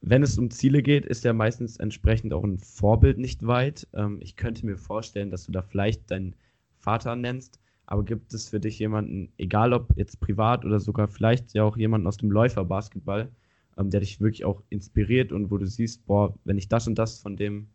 Wenn 0.00 0.22
es 0.22 0.38
um 0.38 0.50
Ziele 0.50 0.82
geht, 0.82 1.06
ist 1.06 1.24
ja 1.24 1.32
meistens 1.32 1.76
entsprechend 1.78 2.32
auch 2.32 2.44
ein 2.44 2.58
Vorbild 2.58 3.18
nicht 3.18 3.46
weit. 3.46 3.88
Ähm, 3.94 4.18
ich 4.20 4.36
könnte 4.36 4.64
mir 4.66 4.76
vorstellen, 4.76 5.30
dass 5.30 5.44
du 5.46 5.52
da 5.52 5.62
vielleicht 5.62 6.10
dein 6.10 6.36
Vater 6.76 7.16
nennst. 7.16 7.60
Aber 7.86 8.04
gibt 8.04 8.34
es 8.34 8.50
für 8.50 8.60
dich 8.60 8.78
jemanden, 8.78 9.32
egal 9.38 9.72
ob 9.72 9.96
jetzt 9.96 10.20
privat 10.20 10.64
oder 10.64 10.78
sogar 10.78 11.08
vielleicht 11.08 11.54
ja 11.54 11.64
auch 11.64 11.76
jemanden 11.76 12.06
aus 12.06 12.18
dem 12.18 12.30
Läuferbasketball, 12.30 13.30
ähm, 13.78 13.90
der 13.90 14.00
dich 14.00 14.20
wirklich 14.20 14.44
auch 14.44 14.62
inspiriert 14.68 15.32
und 15.32 15.50
wo 15.50 15.56
du 15.56 15.66
siehst, 15.66 16.04
boah, 16.06 16.34
wenn 16.44 16.58
ich 16.58 16.68
das 16.68 16.86
und 16.86 16.96
das 16.96 17.18
von 17.18 17.36
dem 17.36 17.68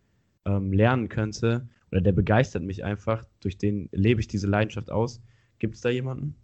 ähm, 0.45 0.73
lernen 0.73 1.09
könnte 1.09 1.67
oder 1.91 2.01
der 2.01 2.11
begeistert 2.11 2.63
mich 2.63 2.83
einfach, 2.83 3.23
durch 3.39 3.57
den 3.57 3.89
lebe 3.91 4.19
ich 4.19 4.27
diese 4.27 4.47
Leidenschaft 4.47 4.91
aus. 4.91 5.21
Gibt 5.59 5.75
es 5.75 5.81
da 5.81 5.89
jemanden? 5.89 6.35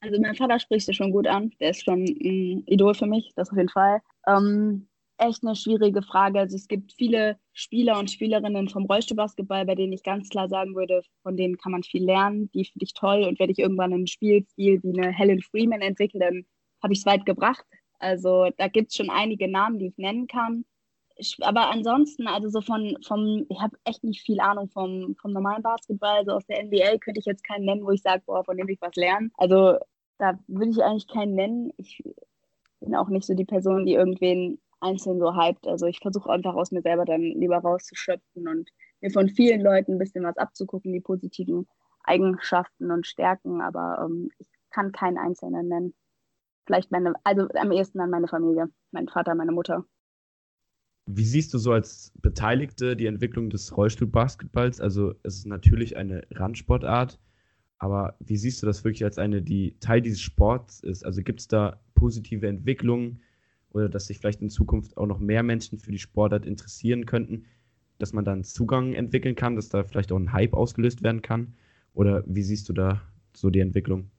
Also 0.00 0.20
mein 0.20 0.34
Vater 0.34 0.60
spricht 0.60 0.88
es 0.88 0.96
schon 0.96 1.12
gut 1.12 1.26
an. 1.26 1.50
Der 1.60 1.70
ist 1.70 1.84
schon 1.84 2.04
ein 2.04 2.62
Idol 2.66 2.94
für 2.94 3.06
mich, 3.06 3.32
das 3.36 3.50
auf 3.50 3.56
jeden 3.56 3.70
Fall. 3.70 4.00
Ähm, 4.26 4.86
echt 5.18 5.42
eine 5.42 5.56
schwierige 5.56 6.02
Frage. 6.02 6.40
Also 6.40 6.56
es 6.56 6.68
gibt 6.68 6.92
viele 6.92 7.38
Spieler 7.52 7.98
und 7.98 8.10
Spielerinnen 8.10 8.68
vom 8.68 8.84
Rollstuhlbasketball, 8.84 9.64
bei 9.64 9.74
denen 9.74 9.92
ich 9.92 10.02
ganz 10.02 10.28
klar 10.28 10.48
sagen 10.48 10.74
würde, 10.74 11.02
von 11.22 11.36
denen 11.36 11.56
kann 11.56 11.72
man 11.72 11.82
viel 11.82 12.04
lernen. 12.04 12.50
Die 12.52 12.64
finde 12.64 12.84
ich 12.84 12.94
toll 12.94 13.24
und 13.24 13.38
werde 13.38 13.52
ich 13.52 13.58
irgendwann 13.58 13.92
einen 13.92 14.06
Spielstil 14.06 14.82
wie 14.82 14.98
eine 14.98 15.10
Helen 15.10 15.42
Freeman 15.42 15.80
entwickeln, 15.80 16.20
dann 16.20 16.44
habe 16.82 16.92
ich 16.92 17.00
es 17.00 17.06
weit 17.06 17.24
gebracht. 17.26 17.64
Also 17.98 18.50
da 18.58 18.68
gibt 18.68 18.90
es 18.90 18.96
schon 18.96 19.10
einige 19.10 19.50
Namen, 19.50 19.78
die 19.78 19.86
ich 19.86 19.96
nennen 19.96 20.26
kann. 20.26 20.64
Aber 21.40 21.70
ansonsten, 21.70 22.26
also 22.26 22.48
so 22.48 22.60
von, 22.60 22.96
vom, 23.06 23.46
ich 23.48 23.60
habe 23.60 23.76
echt 23.84 24.02
nicht 24.02 24.22
viel 24.22 24.40
Ahnung 24.40 24.68
vom, 24.70 25.14
vom 25.20 25.32
normalen 25.32 25.62
Basketball. 25.62 26.18
Also 26.18 26.32
aus 26.32 26.46
der 26.46 26.64
NBA 26.64 26.98
könnte 26.98 27.20
ich 27.20 27.26
jetzt 27.26 27.44
keinen 27.44 27.64
nennen, 27.64 27.84
wo 27.84 27.90
ich 27.90 28.02
sage, 28.02 28.22
boah, 28.26 28.44
von 28.44 28.56
dem 28.56 28.66
will 28.66 28.74
ich 28.74 28.80
was 28.82 28.96
lernen. 28.96 29.30
Also 29.36 29.78
da 30.18 30.38
würde 30.48 30.70
ich 30.70 30.82
eigentlich 30.82 31.08
keinen 31.08 31.34
nennen. 31.34 31.72
Ich 31.76 32.02
bin 32.80 32.94
auch 32.96 33.08
nicht 33.08 33.26
so 33.26 33.34
die 33.34 33.44
Person, 33.44 33.86
die 33.86 33.94
irgendwen 33.94 34.60
einzeln 34.80 35.18
so 35.18 35.34
hyped. 35.34 35.66
Also 35.66 35.86
ich 35.86 36.00
versuche 36.00 36.30
einfach 36.30 36.54
aus 36.54 36.70
mir 36.70 36.82
selber 36.82 37.04
dann 37.04 37.20
lieber 37.20 37.58
rauszuschöpfen 37.58 38.48
und 38.48 38.70
mir 39.00 39.10
von 39.10 39.28
vielen 39.28 39.60
Leuten 39.60 39.92
ein 39.92 39.98
bisschen 39.98 40.24
was 40.24 40.36
abzugucken, 40.36 40.92
die 40.92 41.00
positiven 41.00 41.66
Eigenschaften 42.04 42.90
und 42.90 43.06
Stärken, 43.06 43.60
aber 43.60 44.04
ähm, 44.04 44.30
ich 44.38 44.46
kann 44.70 44.92
keinen 44.92 45.18
Einzelnen 45.18 45.68
nennen. 45.68 45.94
Vielleicht 46.66 46.90
meine, 46.90 47.14
also 47.24 47.48
am 47.54 47.72
ehesten 47.72 48.00
an 48.00 48.10
meine 48.10 48.28
Familie, 48.28 48.68
mein 48.90 49.08
Vater, 49.08 49.34
meine 49.34 49.52
Mutter. 49.52 49.84
Wie 51.06 51.24
siehst 51.24 51.52
du 51.52 51.58
so 51.58 51.72
als 51.72 52.12
Beteiligte 52.22 52.96
die 52.96 53.06
Entwicklung 53.06 53.50
des 53.50 53.76
Rollstuhlbasketballs? 53.76 54.80
Also 54.80 55.14
es 55.22 55.36
ist 55.36 55.46
natürlich 55.46 55.96
eine 55.96 56.26
Randsportart, 56.30 57.20
aber 57.78 58.16
wie 58.20 58.36
siehst 58.36 58.62
du 58.62 58.66
das 58.66 58.84
wirklich 58.84 59.04
als 59.04 59.18
eine, 59.18 59.42
die 59.42 59.76
Teil 59.80 60.00
dieses 60.00 60.20
Sports 60.20 60.80
ist? 60.80 61.04
Also 61.04 61.22
gibt 61.22 61.40
es 61.40 61.48
da 61.48 61.80
positive 61.94 62.48
Entwicklungen? 62.48 63.20
oder 63.74 63.88
dass 63.88 64.06
sich 64.06 64.18
vielleicht 64.18 64.40
in 64.40 64.48
Zukunft 64.48 64.96
auch 64.96 65.06
noch 65.06 65.18
mehr 65.18 65.42
Menschen 65.42 65.78
für 65.78 65.90
die 65.90 65.98
Sportart 65.98 66.46
interessieren 66.46 67.06
könnten, 67.06 67.44
dass 67.98 68.12
man 68.12 68.24
dann 68.24 68.44
Zugang 68.44 68.94
entwickeln 68.94 69.34
kann, 69.34 69.56
dass 69.56 69.68
da 69.68 69.84
vielleicht 69.84 70.12
auch 70.12 70.16
ein 70.16 70.32
Hype 70.32 70.54
ausgelöst 70.54 71.02
werden 71.02 71.22
kann? 71.22 71.54
Oder 71.92 72.22
wie 72.26 72.42
siehst 72.42 72.68
du 72.68 72.72
da 72.72 73.02
so 73.36 73.50
die 73.50 73.60
Entwicklung? 73.60 74.10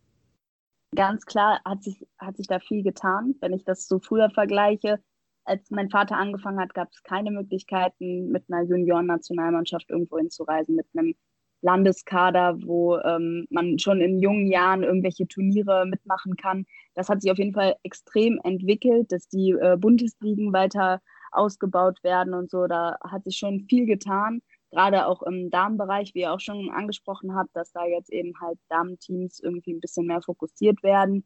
Ganz 0.95 1.25
klar 1.25 1.61
hat 1.65 1.83
sich, 1.83 2.05
hat 2.17 2.37
sich 2.37 2.47
da 2.47 2.59
viel 2.59 2.83
getan. 2.83 3.35
Wenn 3.41 3.53
ich 3.53 3.63
das 3.63 3.87
so 3.87 3.99
früher 3.99 4.29
vergleiche, 4.29 4.99
als 5.45 5.69
mein 5.69 5.89
Vater 5.89 6.17
angefangen 6.17 6.59
hat, 6.59 6.73
gab 6.73 6.89
es 6.91 7.03
keine 7.03 7.31
Möglichkeiten, 7.31 8.29
mit 8.31 8.43
einer 8.49 8.63
Junioren-Nationalmannschaft 8.63 9.89
irgendwo 9.89 10.17
hinzureisen, 10.17 10.75
mit 10.75 10.87
einem 10.95 11.15
Landeskader, 11.61 12.57
wo 12.63 12.97
ähm, 12.97 13.47
man 13.49 13.79
schon 13.79 14.01
in 14.01 14.19
jungen 14.19 14.47
Jahren 14.47 14.83
irgendwelche 14.83 15.27
Turniere 15.27 15.85
mitmachen 15.85 16.35
kann. 16.35 16.65
Das 16.93 17.09
hat 17.09 17.21
sich 17.21 17.31
auf 17.31 17.37
jeden 17.37 17.53
Fall 17.53 17.75
extrem 17.83 18.39
entwickelt, 18.43 19.11
dass 19.11 19.27
die 19.27 19.51
äh, 19.51 19.77
Bundesligen 19.77 20.53
weiter 20.53 21.01
ausgebaut 21.31 22.03
werden 22.03 22.33
und 22.33 22.49
so. 22.49 22.67
Da 22.67 22.97
hat 23.03 23.23
sich 23.23 23.37
schon 23.37 23.65
viel 23.69 23.85
getan, 23.85 24.41
gerade 24.71 25.07
auch 25.07 25.23
im 25.23 25.49
Damenbereich, 25.49 26.13
wie 26.13 26.21
ihr 26.21 26.33
auch 26.33 26.39
schon 26.39 26.69
angesprochen 26.69 27.35
habt, 27.35 27.55
dass 27.55 27.71
da 27.71 27.85
jetzt 27.85 28.11
eben 28.11 28.33
halt 28.41 28.59
Damenteams 28.69 29.39
irgendwie 29.39 29.73
ein 29.73 29.79
bisschen 29.79 30.05
mehr 30.05 30.21
fokussiert 30.21 30.83
werden 30.83 31.25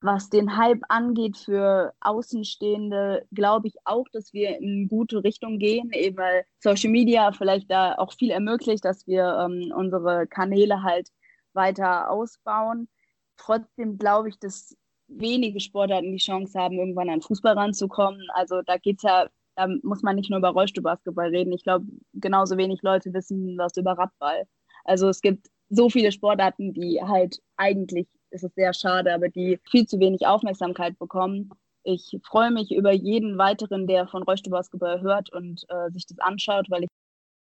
was 0.00 0.28
den 0.28 0.56
Hype 0.56 0.82
angeht 0.88 1.36
für 1.38 1.94
Außenstehende, 2.00 3.26
glaube 3.32 3.68
ich 3.68 3.74
auch, 3.84 4.06
dass 4.12 4.32
wir 4.32 4.58
in 4.58 4.88
gute 4.88 5.24
Richtung 5.24 5.58
gehen, 5.58 5.90
eben 5.92 6.18
weil 6.18 6.44
Social 6.60 6.90
Media 6.90 7.32
vielleicht 7.32 7.70
da 7.70 7.94
auch 7.96 8.12
viel 8.12 8.30
ermöglicht, 8.30 8.84
dass 8.84 9.06
wir 9.06 9.24
ähm, 9.24 9.72
unsere 9.74 10.26
Kanäle 10.26 10.82
halt 10.82 11.08
weiter 11.54 12.10
ausbauen. 12.10 12.88
Trotzdem 13.36 13.98
glaube 13.98 14.28
ich, 14.28 14.38
dass 14.38 14.76
wenige 15.08 15.60
Sportarten 15.60 16.12
die 16.12 16.18
Chance 16.18 16.58
haben, 16.58 16.78
irgendwann 16.78 17.10
an 17.10 17.22
Fußball 17.22 17.54
ranzukommen. 17.54 18.26
Also 18.34 18.62
da 18.62 18.76
geht's 18.76 19.02
ja, 19.02 19.28
da 19.56 19.68
muss 19.82 20.02
man 20.02 20.16
nicht 20.16 20.30
nur 20.30 20.38
über 20.38 20.50
Rollstuhlbasketball 20.50 21.28
reden. 21.28 21.52
Ich 21.52 21.62
glaube, 21.62 21.86
genauso 22.14 22.56
wenig 22.56 22.82
Leute 22.82 23.12
wissen 23.14 23.56
was 23.56 23.76
über 23.76 23.92
Radball. 23.92 24.44
Also 24.84 25.08
es 25.08 25.20
gibt 25.20 25.48
so 25.68 25.90
viele 25.90 26.12
Sportarten, 26.12 26.72
die 26.72 27.00
halt 27.02 27.40
eigentlich 27.56 28.08
ist 28.36 28.44
es 28.44 28.54
sehr 28.54 28.72
schade, 28.72 29.12
aber 29.12 29.28
die 29.28 29.58
viel 29.68 29.86
zu 29.86 29.98
wenig 29.98 30.26
Aufmerksamkeit 30.26 30.98
bekommen. 30.98 31.50
Ich 31.82 32.18
freue 32.24 32.50
mich 32.50 32.72
über 32.72 32.92
jeden 32.92 33.38
weiteren, 33.38 33.86
der 33.86 34.06
von 34.06 34.22
Rollstuhlbasketball 34.22 35.00
hört 35.00 35.32
und 35.32 35.64
äh, 35.68 35.90
sich 35.90 36.06
das 36.06 36.18
anschaut, 36.18 36.66
weil 36.70 36.84
ich 36.84 36.88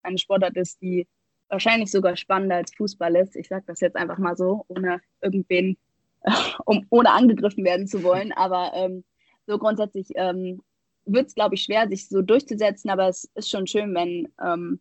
eine 0.03 0.17
Sportart 0.17 0.55
ist, 0.57 0.81
die 0.81 1.07
wahrscheinlich 1.49 1.91
sogar 1.91 2.15
spannender 2.17 2.55
als 2.55 2.73
Fußball 2.75 3.15
ist. 3.15 3.35
Ich 3.35 3.47
sage 3.47 3.63
das 3.67 3.79
jetzt 3.79 3.95
einfach 3.95 4.17
mal 4.17 4.35
so, 4.35 4.65
ohne 4.67 5.01
irgendwen, 5.21 5.77
um, 6.65 6.85
ohne 6.89 7.11
angegriffen 7.11 7.63
werden 7.63 7.87
zu 7.87 8.03
wollen. 8.03 8.31
Aber 8.31 8.71
ähm, 8.73 9.03
so 9.45 9.57
grundsätzlich 9.57 10.09
ähm, 10.15 10.61
wird 11.05 11.27
es, 11.27 11.35
glaube 11.35 11.55
ich, 11.55 11.63
schwer, 11.63 11.87
sich 11.87 12.09
so 12.09 12.21
durchzusetzen, 12.21 12.89
aber 12.89 13.07
es 13.07 13.25
ist 13.35 13.49
schon 13.49 13.67
schön, 13.67 13.93
wenn 13.95 14.27
ähm, 14.43 14.79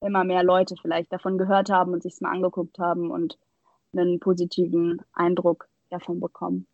immer 0.00 0.24
mehr 0.24 0.42
Leute 0.42 0.74
vielleicht 0.80 1.12
davon 1.12 1.38
gehört 1.38 1.70
haben 1.70 1.92
und 1.92 2.02
sich 2.02 2.14
es 2.14 2.20
mal 2.20 2.32
angeguckt 2.32 2.78
haben 2.78 3.10
und 3.10 3.38
einen 3.92 4.20
positiven 4.20 5.00
Eindruck 5.12 5.68
davon 5.90 6.20
bekommen. 6.20 6.66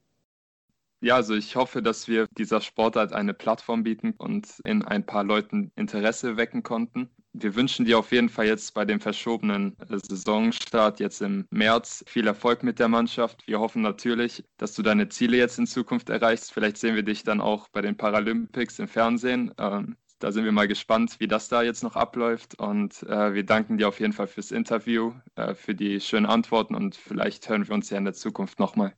Ja, 1.01 1.17
also 1.17 1.35
ich 1.35 1.57
hoffe, 1.57 1.83
dass 1.83 2.09
wir 2.09 2.27
dieser 2.39 2.61
Sportart 2.63 3.13
eine 3.13 3.35
Plattform 3.35 3.83
bieten 3.83 4.15
und 4.17 4.61
in 4.65 4.83
ein 4.83 5.05
paar 5.05 5.25
Leuten 5.25 5.71
Interesse 5.77 6.39
wecken 6.39 6.63
konnten. 6.63 7.11
Wir 7.35 7.55
wünschen 7.55 7.85
dir 7.85 7.99
auf 7.99 8.13
jeden 8.13 8.31
Fall 8.31 8.47
jetzt 8.47 8.73
bei 8.73 8.87
dem 8.87 8.99
verschobenen 8.99 9.77
äh, 9.79 9.99
Saisonstart 9.99 10.99
jetzt 11.01 11.21
im 11.21 11.47
März 11.51 12.03
viel 12.07 12.27
Erfolg 12.27 12.63
mit 12.63 12.79
der 12.79 12.89
Mannschaft. 12.89 13.47
Wir 13.47 13.61
hoffen 13.61 13.83
natürlich, 13.83 14.43
dass 14.57 14.73
du 14.73 14.83
deine 14.83 15.11
Ziele 15.11 15.37
jetzt 15.37 15.59
in 15.59 15.67
Zukunft 15.67 16.09
erreichst. 16.09 16.53
Vielleicht 16.53 16.79
sehen 16.79 16.95
wir 16.95 17.03
dich 17.03 17.25
dann 17.25 17.43
auch 17.43 17.69
bei 17.69 17.83
den 17.83 17.99
Paralympics 17.99 18.79
im 18.79 18.89
Fernsehen. 18.89 19.53
Ähm, 19.59 19.97
da 20.19 20.33
sind 20.33 20.45
wir 20.45 20.53
mal 20.53 20.67
gespannt, 20.67 21.21
wie 21.21 21.29
das 21.29 21.49
da 21.49 21.63
jetzt 21.63 21.83
noch 21.83 21.95
abläuft. 21.95 22.59
Und 22.59 23.03
äh, 23.03 23.35
wir 23.35 23.45
danken 23.45 23.79
dir 23.79 23.89
auf 23.89 24.01
jeden 24.01 24.13
Fall 24.13 24.27
fürs 24.27 24.51
Interview, 24.51 25.13
äh, 25.35 25.55
für 25.55 25.75
die 25.75 26.01
schönen 26.01 26.27
Antworten 26.27 26.75
und 26.75 26.97
vielleicht 26.97 27.49
hören 27.49 27.69
wir 27.69 27.75
uns 27.75 27.91
ja 27.91 27.99
in 27.99 28.05
der 28.05 28.15
Zukunft 28.15 28.59
nochmal. 28.59 28.95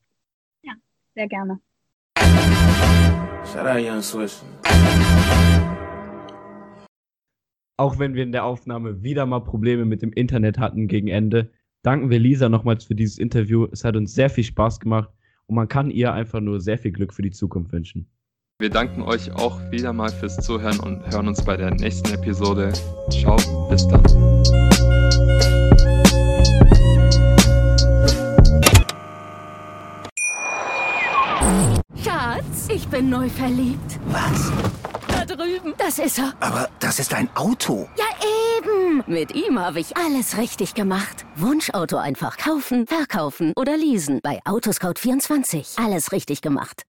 Ja, 0.63 0.75
sehr 1.15 1.29
gerne. 1.29 1.61
Auch 7.77 7.99
wenn 7.99 8.15
wir 8.15 8.23
in 8.23 8.33
der 8.33 8.45
Aufnahme 8.45 9.03
wieder 9.03 9.27
mal 9.27 9.41
Probleme 9.41 9.85
mit 9.85 10.03
dem 10.03 10.13
Internet 10.13 10.59
hatten 10.59 10.89
gegen 10.89 11.09
Ende, 11.09 11.53
danken 11.83 12.11
wir 12.11 12.19
Lisa 12.19 12.49
nochmals 12.49 12.85
für 12.85 12.95
dieses 12.95 13.19
Interview. 13.19 13.67
Es 13.71 13.85
hat 13.85 13.97
uns 13.97 14.15
sehr 14.15 14.31
viel 14.31 14.45
Spaß 14.45 14.81
gemacht 14.81 15.11
und 15.47 15.57
man 15.57 15.69
kann 15.69 15.91
ihr 15.91 16.13
einfach 16.13 16.41
nur 16.41 16.61
sehr 16.61 16.79
viel 16.79 16.93
Glück 16.93 17.15
für 17.15 17.23
die 17.23 17.31
Zukunft 17.31 17.73
wünschen. 17.73 18.09
Wir 18.61 18.71
danken 18.71 19.03
euch 19.03 19.33
auch 19.37 19.61
wieder 19.71 19.93
mal 19.93 20.11
fürs 20.11 20.35
Zuhören 20.39 20.81
und 20.81 21.07
hören 21.13 21.29
uns 21.29 21.45
bei 21.45 21.57
der 21.57 21.71
nächsten 21.71 22.13
Episode. 22.13 22.73
Ciao, 23.09 23.37
bis 23.71 23.87
dann. 23.87 24.03
Schatz, 32.03 32.69
ich 32.69 32.89
bin 32.89 33.09
neu 33.09 33.29
verliebt. 33.29 34.01
Was? 34.07 34.51
Da 35.07 35.25
drüben. 35.25 35.75
Das 35.79 36.01
ist 36.01 36.19
er. 36.19 36.35
Aber 36.41 36.69
das 36.81 36.99
ist 36.99 37.15
ein 37.15 37.29
Auto. 37.37 37.89
Ja, 37.97 38.07
eben. 38.59 39.05
Mit 39.07 39.37
ihm 39.37 39.61
habe 39.61 39.79
ich 39.79 39.97
alles 39.97 40.37
richtig 40.37 40.75
gemacht. 40.75 41.25
Wunschauto 41.37 41.97
einfach 41.97 42.37
kaufen, 42.37 42.89
verkaufen 42.89 43.53
oder 43.55 43.77
leasen. 43.77 44.19
Bei 44.21 44.41
Autoscout24. 44.45 45.81
Alles 45.81 46.11
richtig 46.11 46.43
gemacht. 46.43 46.83